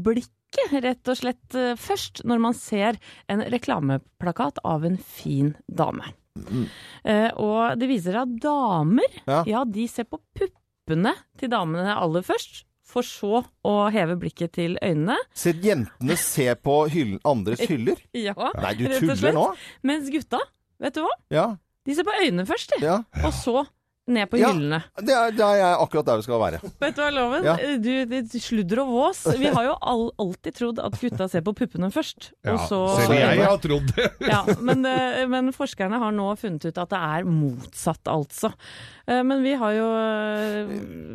blikket, 0.54 0.84
rett 0.84 1.10
og 1.12 1.18
slett 1.20 1.56
eh, 1.60 1.74
først, 1.80 2.22
når 2.30 2.40
man 2.40 2.54
ser 2.58 3.00
en 3.30 3.42
reklameplakat 3.54 4.60
av 4.64 4.86
en 4.86 4.98
fin 4.98 5.54
dame. 5.68 6.12
Eh, 7.06 7.30
og 7.38 7.78
det 7.78 7.88
viser 7.90 8.16
seg 8.16 8.22
at 8.24 8.38
damer, 8.44 9.18
Ja. 9.28 9.44
ja, 9.48 9.64
de 9.66 9.88
ser 9.88 10.08
på 10.10 10.20
puppene 10.34 11.14
til 11.40 11.50
damene 11.54 11.94
aller 11.98 12.22
først. 12.26 12.64
For 12.94 13.02
så 13.02 13.40
å 13.66 13.74
heve 13.94 14.18
blikket 14.20 14.52
til 14.58 14.74
øynene. 14.84 15.16
Så 15.34 15.54
jentene 15.56 16.18
ser 16.20 16.58
på 16.60 16.82
hyllen, 16.92 17.16
andres 17.26 17.62
hyller? 17.70 17.96
Ja, 18.14 18.36
Nei, 18.60 18.74
du 18.78 18.84
tuller 19.00 19.34
nå? 19.34 19.46
Mens 19.88 20.10
gutta, 20.14 20.42
vet 20.84 20.94
du 20.98 21.02
hva? 21.06 21.14
Ja. 21.34 21.46
De 21.88 21.96
ser 21.96 22.04
på 22.06 22.14
øynene 22.20 22.46
først, 22.46 22.76
de. 22.76 22.84
ja. 22.86 22.98
Og 23.24 23.32
så 23.34 23.64
ned 24.08 24.28
på 24.30 24.38
Ja. 24.38 24.50
hyllene. 24.52 24.82
Det 25.00 25.14
er, 25.16 25.32
det 25.32 25.46
er 25.48 25.78
akkurat 25.80 26.06
der 26.06 26.18
vi 26.20 26.26
skal 26.26 26.40
være. 26.42 26.60
Vet 26.82 26.96
du 26.98 27.02
hva, 27.02 27.10
Loven? 27.16 27.46
Ja. 27.48 27.54
Du, 27.80 27.92
du, 28.10 28.40
sludder 28.44 28.82
og 28.84 28.90
vås. 28.92 29.22
Vi 29.40 29.48
har 29.48 29.64
jo 29.70 29.76
all, 29.80 30.04
alltid 30.20 30.58
trodd 30.58 30.82
at 30.84 30.98
gutta 31.00 31.30
ser 31.32 31.46
på 31.46 31.54
puppene 31.56 31.88
først, 31.94 32.32
Ja, 32.44 32.58
så 32.68 32.82
selv 33.00 33.16
jeg 33.16 33.40
har 33.46 33.62
trodd 33.64 33.94
det. 33.96 34.10
ja, 34.34 34.42
men, 34.60 34.84
eh, 34.90 35.24
men 35.32 35.54
forskerne 35.56 36.02
har 36.04 36.12
nå 36.12 36.28
funnet 36.42 36.68
ut 36.68 36.82
at 36.84 36.92
det 36.92 37.00
er 37.00 37.24
motsatt, 37.30 38.04
altså. 38.12 38.52
Eh, 39.08 39.24
Men 39.24 39.42
vi 39.44 39.54
har 39.60 39.72
jo 39.76 39.88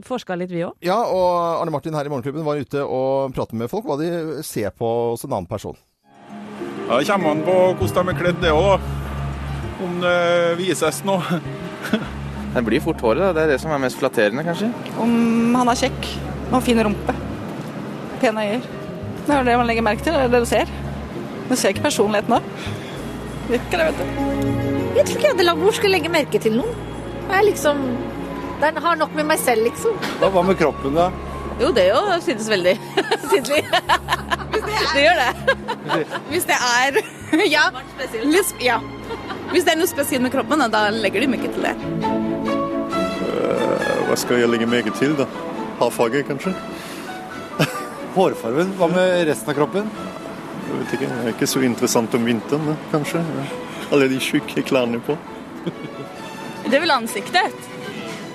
forska 0.09 0.37
litt, 0.41 0.51
vi 0.53 0.65
òg. 0.65 0.75
Ja, 0.85 0.97
og 1.13 1.61
Arne 1.63 1.73
Martin 1.75 1.95
her 1.97 2.09
i 2.09 2.13
Morgenklubben 2.13 2.45
var 2.47 2.57
ute 2.61 2.83
og 2.85 3.35
pratet 3.37 3.57
med 3.61 3.69
folk 3.73 3.85
hva 3.89 3.99
de 4.01 4.43
ser 4.47 4.73
på 4.77 4.89
hos 5.13 5.25
en 5.29 5.33
annen 5.37 5.49
person. 5.51 5.77
Ja, 6.89 6.99
det 6.99 7.09
kommer 7.09 7.35
an 7.37 7.45
på 7.45 7.55
hvordan 7.83 8.09
de 8.09 8.15
er 8.15 8.21
kledd, 8.23 8.41
det 8.41 8.53
òg. 8.57 8.81
Om 9.85 10.01
det 10.03 10.19
vises 10.59 11.05
noe. 11.07 11.41
Det 12.59 12.65
blir 12.67 12.83
fort 12.83 12.99
håret, 13.07 13.21
da. 13.23 13.31
Det 13.37 13.43
er 13.45 13.51
det 13.53 13.61
som 13.63 13.71
er 13.71 13.79
mest 13.79 14.01
flatterende, 14.01 14.43
kanskje. 14.43 14.73
Om 14.99 15.55
han 15.55 15.69
er 15.71 15.79
kjekk, 15.79 16.09
Og 16.49 16.57
har 16.57 16.63
fin 16.67 16.81
rumpe, 16.83 17.15
pene 18.19 18.43
øyer. 18.49 18.65
Det 19.29 19.35
er 19.37 19.45
det 19.47 19.55
man 19.61 19.69
legger 19.69 19.85
merke 19.87 20.03
til, 20.03 20.17
det 20.17 20.25
er 20.25 20.33
det 20.33 20.41
du 20.43 20.49
ser. 20.49 20.73
Du 21.51 21.55
ser 21.55 21.71
ikke 21.71 21.85
personligheten 21.85 22.35
da. 22.35 22.41
Virker 23.47 23.79
det, 23.79 23.87
vet 23.87 24.01
du. 24.01 24.59
Jeg 24.97 25.05
tror 25.05 25.15
ikke 25.15 25.27
jeg 25.29 25.35
hadde 25.37 25.47
lagt 25.47 25.63
hvor 25.63 25.77
skulle 25.77 25.95
legge 25.95 26.11
merke 26.11 26.41
til 26.43 26.57
noen. 26.59 26.75
Jeg 27.29 27.37
er 27.39 27.47
liksom 27.47 27.85
Den 28.59 28.83
har 28.83 28.99
nok 28.99 29.15
med 29.15 29.29
meg 29.31 29.39
selv, 29.39 29.69
liksom. 29.69 29.95
Hva 30.19 30.43
med 30.43 30.59
kroppen, 30.59 30.99
da? 30.99 31.13
Jo, 31.63 31.71
det 31.77 31.87
jo 31.93 32.03
synes 32.27 32.51
veldig 32.51 32.75
tydelig. 33.31 33.63
det 34.97 35.05
gjør 35.05 35.23
det. 35.23 36.07
Hvis 36.33 36.49
det 36.51 36.59
er 36.59 36.99
ja, 37.55 37.69
ja. 38.61 38.81
Hvis 39.53 39.65
det 39.65 39.77
er 39.77 39.79
noe 39.79 39.87
spesielt 39.91 40.27
med 40.27 40.35
kroppen, 40.35 40.67
da 40.73 40.89
legger 40.91 41.23
de 41.23 41.31
merke 41.37 41.53
til 41.55 41.69
det. 41.71 42.18
Hva 44.09 44.17
skal 44.19 44.43
jeg 44.43 44.51
legge 44.51 44.67
meget 44.69 44.95
til, 44.99 45.15
da? 45.19 45.27
Hårfarge, 45.79 46.23
kanskje? 46.29 46.53
Hårfargen. 48.17 48.73
Hva 48.79 48.89
med 48.93 49.29
resten 49.29 49.53
av 49.53 49.59
kroppen? 49.59 49.91
Jeg 50.69 50.81
vet 50.81 50.95
ikke. 50.99 51.09
Det 51.09 51.25
er 51.25 51.35
ikke 51.35 51.49
så 51.51 51.63
interessant 51.65 52.15
om 52.19 52.27
vinteren, 52.29 52.73
da, 52.73 52.77
kanskje. 52.93 53.23
Alle 53.89 54.09
de 54.11 54.19
tjukke 54.21 54.65
klærne 54.69 55.01
på. 55.05 55.17
Det 56.69 56.77
er 56.77 56.83
vel 56.85 56.93
ansiktet. 56.93 57.55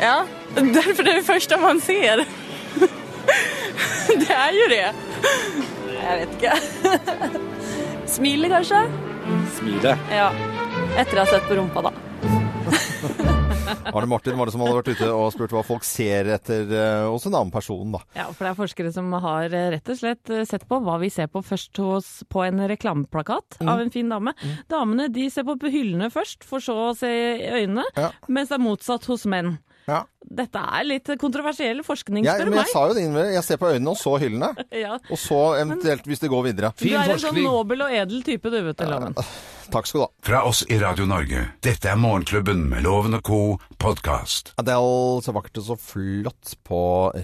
Ja, 0.01 0.23
derfor 0.55 1.05
det 1.05 1.11
er 1.13 1.19
det 1.21 1.27
første 1.27 1.59
man 1.61 1.81
ser. 1.83 2.23
Det 4.13 4.29
er 4.35 4.55
jo 4.57 4.65
det. 4.71 4.85
Jeg 5.93 6.15
vet 6.19 6.33
ikke. 6.37 6.55
Smilet, 8.15 8.51
kanskje? 8.51 8.81
Smilet. 9.57 10.09
Ja. 10.11 10.27
Etter 10.99 11.17
å 11.17 11.23
ha 11.23 11.29
sett 11.29 11.45
på 11.47 11.55
rumpa, 11.57 11.85
da. 11.85 11.93
Arne 13.93 14.07
Martin 14.11 14.37
var 14.37 14.45
det 14.49 14.53
som 14.55 14.61
hadde 14.63 14.77
vært 14.79 14.91
ute 14.95 15.09
og 15.13 15.31
spurt 15.35 15.53
hva 15.55 15.63
folk 15.67 15.83
ser 15.87 16.29
etter 16.35 16.71
eh, 16.73 17.05
hos 17.11 17.25
en 17.29 17.33
annen 17.35 17.51
person, 17.53 17.91
da. 17.95 18.01
Ja, 18.17 18.27
for 18.31 18.45
det 18.45 18.51
er 18.53 18.59
forskere 18.61 18.93
som 18.95 19.11
har 19.23 19.45
eh, 19.53 19.69
rett 19.75 19.89
og 19.93 19.99
slett 19.99 20.29
eh, 20.33 20.43
sett 20.49 20.67
på 20.69 20.79
hva 20.83 20.97
vi 21.01 21.09
ser 21.13 21.27
på 21.33 21.43
først 21.45 21.77
hos, 21.83 22.11
på 22.31 22.45
en 22.47 22.63
reklameplakat 22.69 23.59
Mm. 23.63 23.69
av 23.69 23.79
en 23.83 23.91
fin 23.93 24.09
dame. 24.09 24.33
Damene 24.71 25.05
de 25.13 25.27
ser 25.31 25.43
på 25.47 25.55
hyllene 25.69 26.09
først, 26.11 26.43
for 26.47 26.59
så 26.63 26.73
å 26.89 26.95
se 26.97 27.07
i 27.11 27.51
øynene, 27.63 27.83
Ja. 27.95 28.09
mens 28.27 28.49
det 28.49 28.57
er 28.59 28.63
motsatt 28.63 29.05
hos 29.05 29.25
menn. 29.29 29.57
Ja. 29.87 30.03
Dette 30.23 30.55
er 30.63 30.83
litt 30.87 31.09
kontroversiell 31.19 31.81
forskning, 31.83 32.23
Jeg, 32.23 32.33
spør 32.39 32.47
men 32.47 32.53
du 32.53 32.57
jeg 32.57 32.63
meg. 32.63 32.71
sa 32.71 32.87
jo 32.87 32.93
det. 32.95 33.33
Jeg 33.35 33.43
ser 33.43 33.57
på 33.59 33.67
øynene, 33.73 33.89
og 33.91 33.97
så 33.99 34.13
hyllene. 34.19 34.49
Ja. 34.83 34.95
Og 35.11 35.17
så 35.19 35.39
eventuelt 35.59 36.05
hvis 36.07 36.19
det 36.23 36.29
går 36.31 36.43
videre. 36.47 36.71
Du 36.79 36.87
er 36.89 37.11
en 37.13 37.19
sånn 37.19 37.41
nobel 37.43 37.81
og 37.83 37.91
edel 37.91 38.23
type, 38.23 38.49
du, 38.49 38.61
vet 38.63 38.77
du, 38.79 38.85
Loven. 38.87 39.13
Takk 39.73 39.87
skal 39.89 39.99
du 39.99 40.03
ha. 40.03 40.09
Fra 40.21 40.39
oss 40.45 40.59
i 40.69 40.75
Radio 40.77 41.07
Norge, 41.09 41.47
dette 41.65 41.89
er 41.89 41.97
Morgenklubben 41.97 42.67
med 42.69 42.83
Loven 42.85 43.17
og 43.17 43.23
co. 43.25 43.39
podkast. 43.81 44.51
Adele, 44.61 45.17
så 45.25 45.33
vakkert 45.33 45.57
og 45.63 45.65
så 45.65 45.77
flott 45.81 46.51
på 46.67 46.81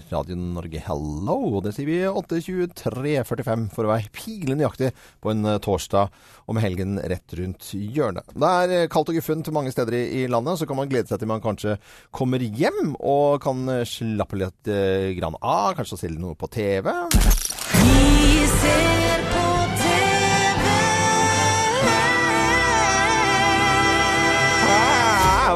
Radio 0.10 0.38
Norge. 0.40 0.82
Hello! 0.88 1.36
Og 1.60 1.68
det 1.68 1.76
sier 1.76 1.86
vi 1.86 2.00
8.23,45 2.10 3.68
for 3.76 3.86
å 3.86 3.92
være 3.94 4.10
pilende 4.16 4.58
nøyaktig 4.64 4.90
på 5.22 5.30
en 5.30 5.46
eh, 5.46 5.60
torsdag 5.62 6.10
og 6.50 6.58
med 6.58 6.66
helgen 6.66 6.98
rett 7.14 7.38
rundt 7.38 7.70
hjørnet. 7.78 8.34
Det 8.34 8.52
er 8.64 8.76
eh, 8.80 8.90
kaldt 8.90 9.14
og 9.14 9.22
guffent 9.22 9.54
mange 9.54 9.76
steder 9.76 10.00
i, 10.02 10.26
landet, 10.26 10.58
så 10.58 10.66
kan 10.66 10.82
man 10.82 10.90
glede 10.90 11.14
seg 11.14 11.22
til 11.22 11.30
man 11.30 11.46
kanskje 11.46 11.78
kommer 12.10 12.42
hjem 12.42 12.96
og 12.98 13.44
kan 13.46 13.62
eh, 13.78 13.86
slappe 13.86 14.42
litt 14.42 14.74
grann 15.22 15.38
av. 15.38 15.78
Kanskje 15.78 16.02
stille 16.02 16.18
noe 16.18 16.34
på 16.40 16.50
TV. 16.50 16.90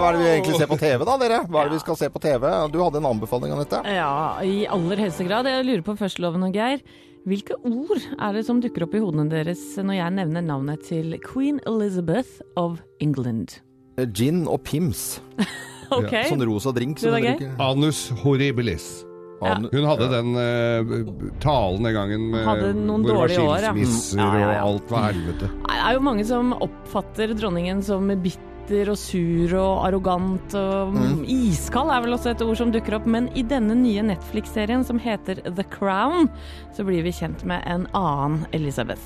Hva 0.03 0.09
er 0.11 0.17
det 0.17 0.23
vi 0.25 0.31
egentlig 0.33 0.57
ser 0.59 0.67
på 0.67 0.75
TV 0.81 1.03
da, 1.07 1.13
dere? 1.15 1.35
Hva 1.47 1.61
er 1.61 1.69
det 1.69 1.77
vi 1.77 1.81
skal 1.85 1.95
se 1.95 2.07
på 2.11 2.19
TV? 2.19 2.43
Du 2.73 2.81
hadde 2.83 2.99
en 2.99 3.05
anbefaling, 3.07 3.53
Anette. 3.55 3.79
Ja, 3.87 4.35
i 4.43 4.65
aller 4.67 4.99
høyeste 4.99 5.23
grad. 5.23 5.47
Jeg 5.47 5.63
lurer 5.63 5.83
på 5.85 5.95
først, 5.95 6.19
Loven 6.19 6.43
og 6.43 6.57
Geir. 6.57 6.83
Hvilke 7.23 7.55
ord 7.63 8.03
er 8.17 8.35
det 8.35 8.43
som 8.43 8.59
dukker 8.59 8.83
opp 8.83 8.97
i 8.97 8.99
hodene 8.99 9.31
deres 9.31 9.61
når 9.79 9.95
jeg 9.95 10.15
nevner 10.17 10.43
navnet 10.43 10.83
til 10.89 11.15
Queen 11.23 11.63
Elizabeth 11.69 12.43
of 12.59 12.83
England? 12.99 13.61
Gin 14.11 14.43
og 14.43 14.59
Pims. 14.67 15.21
okay. 16.01 16.27
Sånn 16.27 16.43
rosa 16.51 16.75
drink 16.75 16.99
som 16.99 17.15
drikker. 17.15 17.55
Anus 17.63 18.09
horribilis. 18.25 18.91
Ja. 19.39 19.55
Hun 19.55 19.87
hadde 19.87 20.07
den 20.11 20.35
uh, 20.35 21.33
talen 21.43 21.83
den 21.83 21.95
gangen 21.95 22.29
med, 22.31 22.43
Hadde 22.47 22.75
noen 22.75 23.03
hvor 23.03 23.07
det 23.07 23.15
var 23.15 23.31
dårlige 23.31 23.47
år, 23.47 23.65
ja. 23.69 23.71
skilsmisser 23.75 24.19
Mm. 24.19 24.23
Ja, 24.23 24.31
ja, 24.35 24.51
ja. 24.51 24.63
og 24.63 24.73
alt 24.73 24.91
var 24.91 25.11
helvete. 25.13 25.49
Det 25.63 25.83
er 25.83 25.95
jo 25.95 26.03
mange 26.11 26.27
som 26.27 26.57
oppfatter 26.63 27.39
dronningen 27.39 27.83
som 27.83 28.11
bitter 28.23 28.52
og 28.71 28.97
sur 28.97 29.53
og 29.59 29.85
arrogant 29.87 30.53
og 30.55 30.93
Mm. 30.93 31.25
iskald 31.27 31.91
er 31.91 32.01
vel 32.01 32.13
også 32.13 32.31
et 32.31 32.41
ord 32.41 32.55
som 32.55 32.71
dukker 32.71 32.95
opp, 32.95 33.05
men 33.05 33.29
i 33.35 33.43
denne 33.43 33.75
nye 33.75 34.01
Netflix-serien 34.01 34.85
som 34.85 34.99
heter 34.99 35.35
The 35.55 35.63
Crown, 35.63 36.29
så 36.73 36.83
blir 36.85 37.03
vi 37.03 37.11
kjent 37.11 37.43
med 37.43 37.61
en 37.65 37.87
annen 37.93 38.45
Elizabeth. 38.53 39.01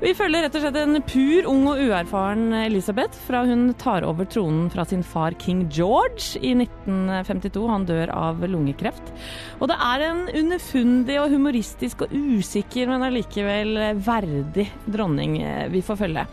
Vi 0.00 0.12
følger 0.12 0.42
rett 0.42 0.54
og 0.54 0.60
slett 0.60 0.76
en 0.76 1.00
pur, 1.00 1.46
ung 1.48 1.68
og 1.70 1.78
uerfaren 1.78 2.52
Elisabeth 2.52 3.14
fra 3.26 3.44
hun 3.46 3.72
tar 3.74 4.02
over 4.04 4.26
tronen 4.26 4.68
fra 4.68 4.84
sin 4.84 5.02
far 5.02 5.30
king 5.38 5.70
George 5.70 6.36
i 6.42 6.52
1952. 6.52 7.68
Han 7.70 7.86
dør 7.86 8.10
av 8.12 8.42
lungekreft. 8.42 9.12
Og 9.60 9.68
det 9.70 9.78
er 9.80 10.04
en 10.10 10.28
underfundig 10.28 11.16
og 11.22 11.30
humoristisk 11.30 12.02
og 12.02 12.12
usikker, 12.12 12.86
men 12.90 13.06
allikevel 13.06 13.96
verdig 14.04 14.68
dronning 14.84 15.40
eh, 15.40 15.68
vi 15.72 15.80
får 15.80 15.96
følge. 15.96 16.26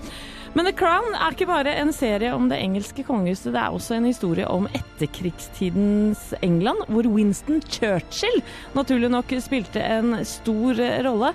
Men 0.52 0.68
The 0.68 0.74
Crown 0.76 1.14
er 1.16 1.32
ikke 1.32 1.48
bare 1.48 1.72
en 1.80 1.94
serie 1.96 2.34
om 2.36 2.50
det 2.52 2.58
engelske 2.60 3.06
kongehuset, 3.08 3.54
det 3.54 3.62
er 3.62 3.72
også 3.72 3.96
en 3.96 4.10
historie 4.10 4.44
om 4.52 4.66
etterkrigstidens 4.76 6.34
England, 6.44 6.82
hvor 6.92 7.08
Winston 7.08 7.62
Churchill 7.64 8.42
naturlig 8.76 9.14
nok 9.14 9.32
spilte 9.40 9.80
en 9.80 10.18
stor 10.28 10.82
rolle. 11.08 11.32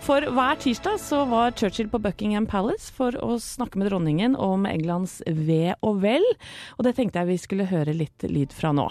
For 0.00 0.24
hver 0.32 0.56
tirsdag 0.62 0.96
så 1.02 1.20
var 1.28 1.52
Churchill 1.52 1.88
på 1.92 1.98
Buckingham 2.00 2.46
Palace 2.48 2.88
for 2.96 3.12
å 3.20 3.34
snakke 3.42 3.78
med 3.78 3.90
dronningen 3.90 4.32
om 4.40 4.64
Englands 4.66 5.18
ve 5.28 5.74
og 5.84 6.00
vel, 6.02 6.24
og 6.78 6.86
det 6.86 6.94
tenkte 6.96 7.20
jeg 7.20 7.28
vi 7.28 7.36
skulle 7.42 7.66
høre 7.68 7.92
litt 7.94 8.24
lyd 8.24 8.54
fra 8.56 8.72
nå. 8.74 8.86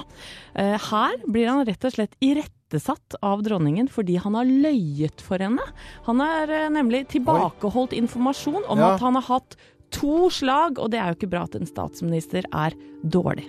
Eh, 0.53 0.77
Her 0.77 1.17
blir 1.25 1.49
han 1.49 1.65
rett 1.65 1.87
og 1.89 1.95
slett 1.95 2.13
irettesatt 2.23 3.17
av 3.25 3.41
dronningen 3.43 3.89
fordi 3.89 4.19
han 4.21 4.37
har 4.37 4.45
løyet 4.45 5.23
for 5.25 5.41
henne. 5.41 5.65
Han 6.05 6.21
har 6.21 6.53
eh, 6.53 6.69
nemlig 6.77 7.07
tilbakeholdt 7.15 7.97
informasjon 7.97 8.61
om 8.69 8.77
Ja. 8.79 8.93
at 8.93 9.01
han 9.01 9.17
har 9.17 9.25
hatt 9.31 9.57
to 9.89 10.29
slag, 10.29 10.77
og 10.77 10.91
det 10.93 10.99
er 11.01 11.09
jo 11.09 11.17
ikke 11.17 11.31
bra 11.33 11.43
at 11.49 11.57
en 11.57 11.65
statsminister 11.65 12.45
er 12.53 12.77
dårlig. 13.03 13.47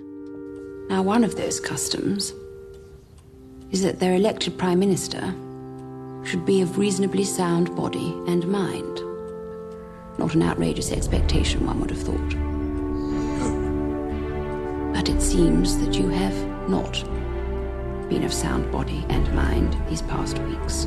Now, 0.88 1.02
one 1.04 1.22
of 1.28 1.36
those 1.36 1.60
customs 1.60 2.32
is 3.70 3.82
that 3.84 4.00
their 4.00 4.14
elected 4.16 4.56
prime 4.58 4.80
minister 4.80 5.28
should 6.24 6.44
be 6.44 6.60
of 6.60 6.78
reasonably 6.78 7.24
sound 7.24 7.74
body 7.74 8.12
and 8.26 8.46
mind. 8.46 9.00
Not 10.18 10.34
an 10.34 10.42
outrageous 10.42 10.92
expectation, 10.92 11.66
one 11.66 11.80
would 11.80 11.90
have 11.90 12.02
thought. 12.02 12.34
But 14.92 15.08
it 15.08 15.22
seems 15.22 15.78
that 15.78 15.94
you 15.94 16.08
have 16.08 16.68
not 16.68 16.92
been 18.08 18.24
of 18.24 18.32
sound 18.32 18.70
body 18.70 19.04
and 19.08 19.32
mind 19.34 19.76
these 19.88 20.02
past 20.02 20.38
weeks. 20.40 20.86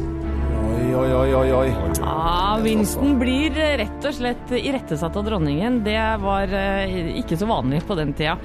Oi, 0.94 1.10
oi, 1.10 1.34
oi, 1.34 1.52
oi. 1.58 1.70
Ja, 1.98 2.60
Winston 2.62 3.16
blir 3.18 3.56
eh, 3.58 3.72
rett 3.82 4.06
og 4.06 4.14
slett 4.14 4.52
irettesatt 4.54 5.16
av 5.18 5.26
dronningen. 5.26 5.80
Det 5.86 5.98
var 6.22 6.54
eh, 6.54 7.16
ikke 7.18 7.40
så 7.42 7.48
vanlig 7.50 7.80
på 7.88 7.98
den 7.98 8.12
tida. 8.14 8.36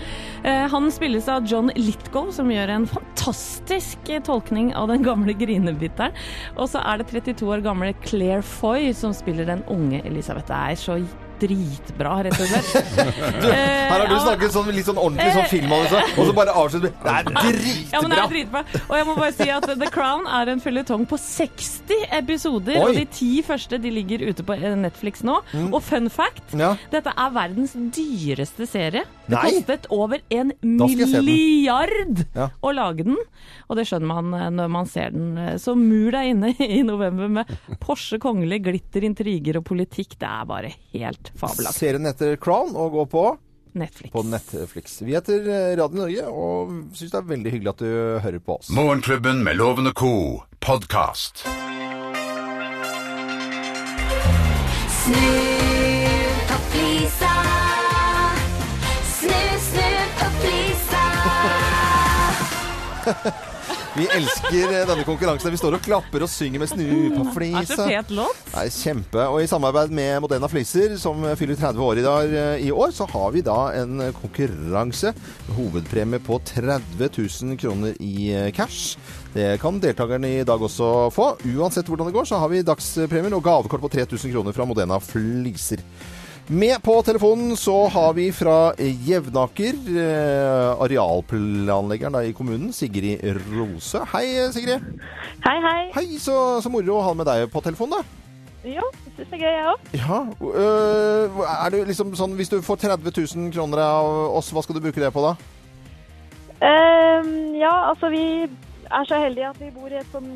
Eh, 0.49 0.65
han 0.73 0.89
spilles 0.95 1.29
av 1.29 1.45
John 1.51 1.69
Litgow, 1.77 2.31
som 2.33 2.49
gjør 2.49 2.73
en 2.73 2.89
fantastisk 2.89 4.09
tolkning 4.25 4.73
av 4.73 4.89
den 4.89 5.05
gamle 5.05 5.37
grinebiteren. 5.37 6.17
Og 6.57 6.73
så 6.73 6.81
er 6.81 7.03
det 7.03 7.11
32 7.13 7.53
år 7.53 7.65
gamle 7.69 7.93
Claire 8.07 8.41
Foy 8.41 8.95
som 8.97 9.13
spiller 9.13 9.49
den 9.51 9.67
unge 9.69 10.01
Elisabeth. 10.09 10.49
Det 10.49 10.63
er 10.73 10.81
så 10.81 11.03
dritbra, 11.40 12.14
rett 12.27 12.38
og 12.38 12.51
slett. 12.51 12.74
Du, 13.38 13.46
her 13.48 13.92
har 14.03 14.09
du 14.11 14.16
snakket 14.20 14.53
sånn, 14.55 14.68
litt 14.74 14.87
sånn 14.88 14.98
ordentlig 15.01 15.33
sånn 15.35 15.46
filmanelse, 15.51 16.01
og 16.18 16.29
så 16.29 16.35
bare 16.37 16.55
avslutter 16.61 16.90
du. 16.90 16.98
Det 17.05 17.12
er 17.14 17.29
dritbra! 17.29 17.92
Ja, 17.94 18.01
men 18.03 18.12
det 18.12 18.18
er 18.22 18.33
dritbra. 18.33 18.62
Og 18.88 18.94
jeg 18.98 19.07
må 19.09 19.14
bare 19.18 19.35
si 19.37 19.48
at 19.55 19.66
The 19.68 19.90
Crown 19.94 20.27
er 20.38 20.53
en 20.53 20.62
føljetong 20.64 21.07
på 21.11 21.18
60 21.22 22.05
episoder, 22.18 22.81
Oi. 22.81 22.85
og 22.90 22.98
de 22.98 23.05
ti 23.14 23.31
første 23.46 23.79
de 23.83 23.92
ligger 23.94 24.24
ute 24.29 24.44
på 24.46 24.57
eh, 24.59 24.74
Netflix 24.79 25.22
nå. 25.27 25.38
Mm. 25.55 25.70
Og 25.77 25.83
fun 25.87 26.11
fact, 26.12 26.55
Ja. 26.59 26.74
dette 26.92 27.12
er 27.14 27.35
verdens 27.37 27.74
dyreste 27.94 28.66
serie. 28.68 29.05
Det 29.29 29.37
Nei. 29.37 29.44
kostet 29.59 29.88
over 29.94 30.22
en 30.33 30.53
milliard 30.62 32.24
Ja. 32.35 32.48
å 32.64 32.72
lage 32.74 33.05
den, 33.05 33.16
og 33.68 33.77
det 33.79 33.87
skjønner 33.88 34.09
man 34.09 34.35
eh, 34.37 34.48
når 34.55 34.70
man 34.72 34.87
ser 34.90 35.11
den. 35.14 35.37
Så 35.61 35.74
mur 35.79 36.11
deg 36.14 36.33
inne 36.35 36.53
i 36.79 36.83
november 36.87 37.29
med 37.40 37.53
Porsche 37.83 38.18
kongelig, 38.22 38.62
glitter, 38.66 39.05
intriger 39.09 39.61
og 39.61 39.66
politikk. 39.68 40.16
Det 40.18 40.29
er 40.29 40.48
bare 40.48 40.72
helt 40.94 41.28
fabelaktig. 41.37 41.79
Serien 41.81 42.07
heter 42.09 42.37
Crown 42.37 42.77
og 42.77 42.93
går 42.97 43.07
på 43.12 43.25
Netflix. 43.79 44.12
På 44.12 44.23
Netflix. 44.25 45.03
Vi 45.03 45.14
heter 45.14 45.49
eh, 45.49 45.77
Radio 45.79 46.01
Norge 46.03 46.25
og 46.33 46.71
syns 46.97 47.12
det 47.12 47.19
er 47.21 47.29
veldig 47.35 47.53
hyggelig 47.55 47.75
at 47.75 47.83
du 47.85 47.91
hører 48.25 48.38
på 48.43 48.57
oss. 48.59 48.71
Morgenklubben 48.75 49.45
med 49.45 49.57
Lovende 49.61 49.93
co. 49.93 50.43
podkast. 50.61 51.45
Snu 54.99 55.35
på 56.49 56.57
flisa. 56.73 57.35
Snu, 59.12 59.38
snu 59.69 59.91
på 60.19 60.27
flisa. 60.41 61.05
Vi 63.99 64.07
elsker 64.15 64.71
eh, 64.71 64.85
denne 64.87 65.05
konkurransen. 65.07 65.51
Vi 65.51 65.59
står 65.59 65.75
og 65.79 65.83
klapper 65.83 66.23
og 66.23 66.31
synger 66.31 66.63
med 66.63 66.71
Snu 66.71 66.85
på 67.17 67.25
flisa. 67.35 67.75
Det 67.75 67.87
er 67.89 68.05
fet 68.05 68.13
låt. 68.15 68.43
Nei, 68.53 68.67
kjempe. 68.71 69.25
Og 69.27 69.43
i 69.43 69.49
samarbeid 69.51 69.95
med 69.95 70.21
Modena 70.23 70.51
Fliser, 70.51 70.95
som 71.03 71.25
fyller 71.41 71.59
30 71.59 71.83
år 71.83 71.99
i, 71.99 72.05
dag, 72.07 72.35
eh, 72.43 72.67
i 72.69 72.71
år, 72.71 72.93
så 72.95 73.09
har 73.11 73.33
vi 73.35 73.43
da 73.47 73.57
en 73.81 74.05
konkurranse. 74.21 75.15
Hovedpremie 75.57 76.23
på 76.23 76.39
30 76.53 77.11
000 77.11 77.59
kroner 77.59 77.99
i 77.99 78.31
eh, 78.37 78.53
cash. 78.55 78.95
Det 79.35 79.57
kan 79.63 79.83
deltakerne 79.83 80.31
i 80.39 80.47
dag 80.47 80.63
også 80.63 81.09
få. 81.15 81.33
Uansett 81.57 81.91
hvordan 81.91 82.09
det 82.09 82.15
går, 82.15 82.31
så 82.31 82.39
har 82.39 82.55
vi 82.55 82.63
dagspremien 82.67 83.35
og 83.35 83.45
gavekort 83.45 83.83
på 83.83 83.91
3000 83.99 84.31
kroner 84.37 84.55
fra 84.55 84.69
Modena 84.69 85.03
Fliser. 85.03 85.83
Med 86.49 86.83
på 86.83 86.95
telefonen 87.05 87.57
så 87.61 87.75
har 87.93 88.15
vi 88.17 88.31
fra 88.33 88.73
Jevnaker, 88.81 89.77
eh, 90.01 90.81
arealplanleggeren 90.81 92.15
da, 92.17 92.23
i 92.25 92.33
kommunen, 92.33 92.71
Sigrid 92.73 93.21
Rose. 93.53 94.01
Hei, 94.15 94.49
Sigrid. 94.55 94.81
Hei, 95.45 95.59
hei. 95.61 95.83
Hei, 95.93 96.07
så, 96.17 96.63
så 96.65 96.73
moro 96.73 96.97
å 96.97 97.03
ha 97.05 97.13
med 97.13 97.29
deg 97.29 97.51
på 97.53 97.61
telefonen, 97.67 98.01
da. 98.01 98.33
Jo, 98.65 98.87
syns 99.11 99.29
det 99.29 99.37
er 99.37 99.43
gøy, 99.45 99.53
jeg 99.59 99.67
òg. 99.75 99.93
Ja, 100.01 100.23
øh, 100.65 101.45
er 101.53 101.75
det 101.75 101.83
liksom 101.91 102.17
sånn 102.17 102.33
Hvis 102.41 102.51
du 102.51 102.57
får 102.65 102.81
30 102.81 103.13
000 103.13 103.53
kroner 103.53 103.85
av 103.85 104.09
oss, 104.41 104.49
hva 104.49 104.65
skal 104.65 104.79
du 104.79 104.87
bruke 104.87 105.05
det 105.05 105.13
på 105.13 105.27
da? 105.29 105.37
Um, 106.65 107.53
ja, 107.61 107.75
altså 107.93 108.09
vi 108.09 108.25
er 108.89 109.05
så 109.05 109.21
heldige 109.21 109.53
at 109.53 109.61
vi 109.61 109.69
bor 109.77 109.93
i 109.93 110.01
et 110.01 110.17
sånn 110.17 110.33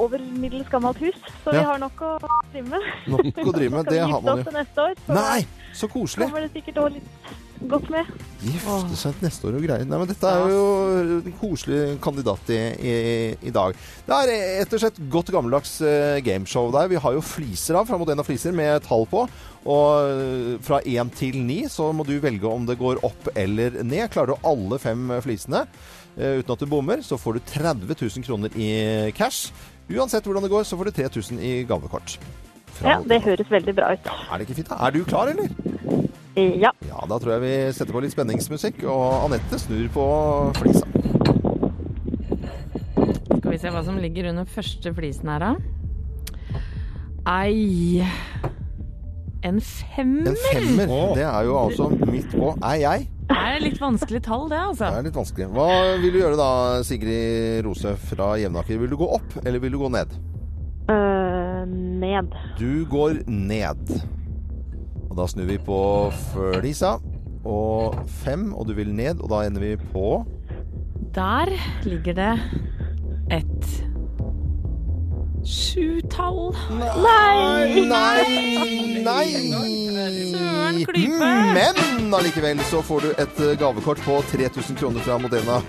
over 0.00 0.18
middels 0.40 0.68
gammelt 0.72 0.98
hus, 1.02 1.16
så 1.44 1.54
vi 1.54 1.62
har 1.64 1.80
nok 1.82 2.02
å 2.04 2.16
drive 2.52 2.66
med. 2.72 2.90
Nok 3.14 3.40
å 3.44 3.54
drive 3.54 3.76
med, 3.78 3.88
det 3.92 4.02
har 4.02 4.20
man 4.20 4.42
jo. 4.44 4.52
neste 4.58 4.90
år, 4.90 5.00
så 5.06 5.16
Nei, 5.16 5.40
så 5.74 5.90
koselig. 5.92 6.28
kommer 6.28 6.46
det 6.46 6.52
sikkert 6.56 6.82
også 6.84 6.98
litt 6.98 7.40
godt 7.70 7.86
med. 7.92 8.08
Gifte 8.44 8.98
seg 8.98 9.22
neste 9.24 9.48
år 9.48 9.56
og 9.56 9.64
greier. 9.64 9.86
Nei, 9.88 9.98
men 10.00 10.10
dette 10.10 10.28
er 10.28 10.50
jo 10.52 10.64
en 11.24 11.36
koselig 11.40 11.78
kandidat 12.04 12.50
i, 12.52 12.58
i, 12.76 12.94
i 13.48 13.52
dag. 13.54 13.78
Det 14.04 14.18
er 14.18 14.32
rett 14.60 14.74
og 14.76 14.82
slett 14.82 15.00
godt 15.12 15.32
gammeldags 15.32 15.78
eh, 15.86 16.18
gameshow 16.26 16.68
der. 16.74 16.90
Vi 16.92 17.00
har 17.00 17.16
jo 17.16 17.24
fliser 17.24 17.78
av 17.80 17.88
fra 17.88 17.96
Modena 18.00 18.26
Fliser 18.26 18.52
med 18.56 18.84
tall 18.84 19.06
på. 19.08 19.24
Og 19.64 20.60
fra 20.66 20.82
én 20.84 21.08
til 21.16 21.38
ni 21.40 21.62
så 21.72 21.88
må 21.96 22.04
du 22.04 22.18
velge 22.20 22.50
om 22.50 22.66
det 22.68 22.76
går 22.80 23.00
opp 23.06 23.30
eller 23.32 23.78
ned. 23.80 24.10
Klarer 24.12 24.34
du 24.34 24.48
alle 24.50 24.76
fem 24.82 25.14
flisene 25.24 25.64
eh, 26.18 26.42
uten 26.42 26.52
at 26.52 26.66
du 26.66 26.68
bommer, 26.68 27.00
så 27.06 27.16
får 27.20 27.38
du 27.38 27.46
30 27.54 27.94
000 27.96 28.26
kroner 28.28 28.58
i 28.60 28.68
cash. 29.16 29.54
Uansett 29.92 30.24
hvordan 30.24 30.42
det 30.46 30.50
går, 30.50 30.64
så 30.64 30.76
får 30.80 30.84
du 30.88 30.90
3000 30.96 31.40
i 31.44 31.52
gavekort. 31.68 32.16
Fra 32.74 32.88
Ja, 32.94 33.00
det 33.06 33.20
høres 33.22 33.50
veldig 33.52 33.74
bra 33.76 33.92
ut. 33.92 34.06
Er 34.08 34.38
det 34.40 34.46
ikke 34.48 34.56
fint? 34.62 34.68
da? 34.72 34.78
Er 34.86 34.90
du 34.94 35.04
klar, 35.04 35.28
eller? 35.30 35.48
Ja. 36.36 36.70
Ja, 36.88 37.04
da 37.06 37.18
tror 37.22 37.36
jeg 37.36 37.42
vi 37.44 37.52
setter 37.76 37.92
på 37.94 38.00
litt 38.02 38.12
spenningsmusikk, 38.16 38.80
og 38.90 39.28
Anette 39.28 39.58
snur 39.62 39.86
på 39.94 40.06
flisa. 40.58 40.86
Skal 43.38 43.52
vi 43.52 43.58
se 43.62 43.70
hva 43.70 43.84
som 43.86 44.00
ligger 44.02 44.30
under 44.32 44.48
første 44.50 44.90
flisen 44.96 45.30
her, 45.30 45.38
da. 45.38 45.54
Ei 47.30 48.02
En 49.44 49.60
femmer! 49.60 50.30
En 50.30 50.36
femmer, 50.40 50.92
det 51.18 51.24
er 51.28 51.42
jo 51.44 51.56
altså 51.60 51.90
midt 52.08 52.30
på 52.32 52.54
Er 52.64 52.78
jeg. 52.80 53.08
Det 53.28 53.36
er 53.36 53.60
litt 53.60 53.80
vanskelig 53.80 54.20
tall, 54.24 54.46
det, 54.48 54.60
altså. 54.70 54.88
Det 54.88 55.00
er 55.00 55.06
litt 55.06 55.18
vanskelig. 55.18 55.48
Hva 55.52 55.68
vil 56.00 56.14
du 56.14 56.18
gjøre 56.20 56.38
da, 56.40 56.48
Sigrid 56.84 57.64
Rose 57.66 57.92
fra 58.08 58.30
Jevnaker? 58.40 58.80
Vil 58.80 58.92
du 58.92 58.98
gå 59.00 59.08
opp, 59.16 59.36
eller 59.44 59.60
vil 59.60 59.76
du 59.76 59.78
gå 59.80 59.90
ned? 59.92 60.16
Uh, 60.88 61.64
ned. 61.68 62.32
Du 62.60 62.84
går 62.88 63.20
ned. 63.28 63.94
Og 65.10 65.16
da 65.20 65.28
snur 65.28 65.48
vi 65.52 65.60
på 65.60 65.78
flisa. 66.32 66.96
Og 67.44 67.96
fem, 68.24 68.48
og 68.56 68.68
du 68.68 68.74
vil 68.76 68.92
ned, 68.96 69.20
og 69.20 69.28
da 69.32 69.44
ender 69.44 69.60
vi 69.60 69.74
på 69.92 70.22
Der 71.16 71.52
ligger 71.84 72.16
det 72.16 72.32
et 73.32 73.83
sjutall. 75.46 76.54
Nei! 76.72 77.84
Nei! 77.88 79.02
Nei! 79.04 79.28
Søren 80.32 80.80
klype! 80.88 81.32
Men 81.56 82.14
allikevel 82.16 82.62
så 82.70 82.82
får 82.84 83.04
du 83.04 83.10
et 83.12 83.42
eh, 83.44 83.56
gavekort 83.60 84.00
på 84.04 84.20
3000 84.32 84.78
kroner 84.80 85.04
fra 85.04 85.18
Modena 85.22 85.60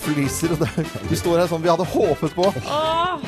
Fliser. 0.00 0.54
Og 0.54 0.62
det, 0.62 0.86
vi 1.10 1.18
står 1.18 1.42
her 1.42 1.50
sånn 1.50 1.62
vi 1.64 1.70
hadde 1.72 1.86
håpet 1.92 2.34
på. 2.36 2.48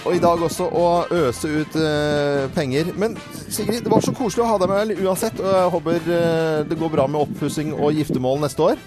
Og 0.03 0.11
i 0.15 0.23
dag 0.23 0.43
også 0.43 0.69
å 0.69 0.87
øse 1.23 1.51
ut 1.53 1.77
uh, 1.79 2.49
penger. 2.57 2.95
Men 2.99 3.19
Sigrid, 3.45 3.85
det 3.85 3.93
var 3.93 4.05
så 4.05 4.15
koselig 4.17 4.47
å 4.47 4.51
ha 4.55 4.59
deg 4.62 4.73
med 4.73 5.05
uansett. 5.05 5.38
Og 5.43 5.53
jeg 5.53 5.71
håper 5.77 6.03
uh, 6.09 6.59
det 6.69 6.81
går 6.81 6.97
bra 6.97 7.07
med 7.11 7.23
oppussing 7.27 7.77
og 7.77 7.95
giftermål 7.99 8.43
neste 8.47 8.73
år. 8.73 8.83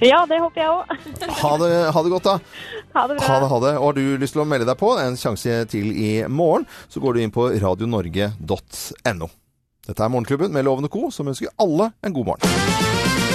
Ja, 0.00 0.24
det 0.28 0.38
håper 0.40 0.62
jeg 0.62 0.70
òg. 0.72 0.82
Ha 1.42 1.50
ha 1.92 2.02
det 2.02 2.12
godt, 2.12 2.24
da. 2.24 2.38
Ha 2.94 3.06
det 3.10 3.18
bra. 3.18 3.26
Ha 3.26 3.38
det, 3.42 3.48
ha 3.50 3.60
det. 3.66 3.72
Og 3.78 3.86
har 3.88 3.96
du 3.98 4.04
lyst 4.22 4.36
til 4.36 4.44
å 4.44 4.48
melde 4.48 4.68
deg 4.68 4.78
på, 4.78 4.92
en 5.02 5.18
sjanse 5.18 5.64
til 5.72 5.90
i 5.90 6.10
morgen, 6.30 6.66
så 6.88 7.02
går 7.02 7.16
du 7.16 7.24
inn 7.24 7.34
på 7.34 7.48
radionorge.no. 7.62 9.30
Dette 9.84 10.00
er 10.00 10.12
Morgenklubben 10.12 10.54
med 10.54 10.64
Lovende 10.64 10.88
Co., 10.88 11.10
som 11.12 11.28
ønsker 11.28 11.52
alle 11.60 11.90
en 12.06 12.14
god 12.16 12.30
morgen. 12.30 12.54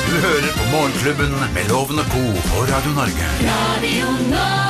Du 0.10 0.16
hører 0.24 0.50
på 0.56 0.72
Morgenklubben 0.72 1.38
med 1.54 1.70
Lovende 1.70 2.08
Co. 2.10 2.26
på 2.50 2.66
Radio 2.72 2.96
Norge. 2.98 3.30
Radio 3.46 4.18
Norge. 4.32 4.69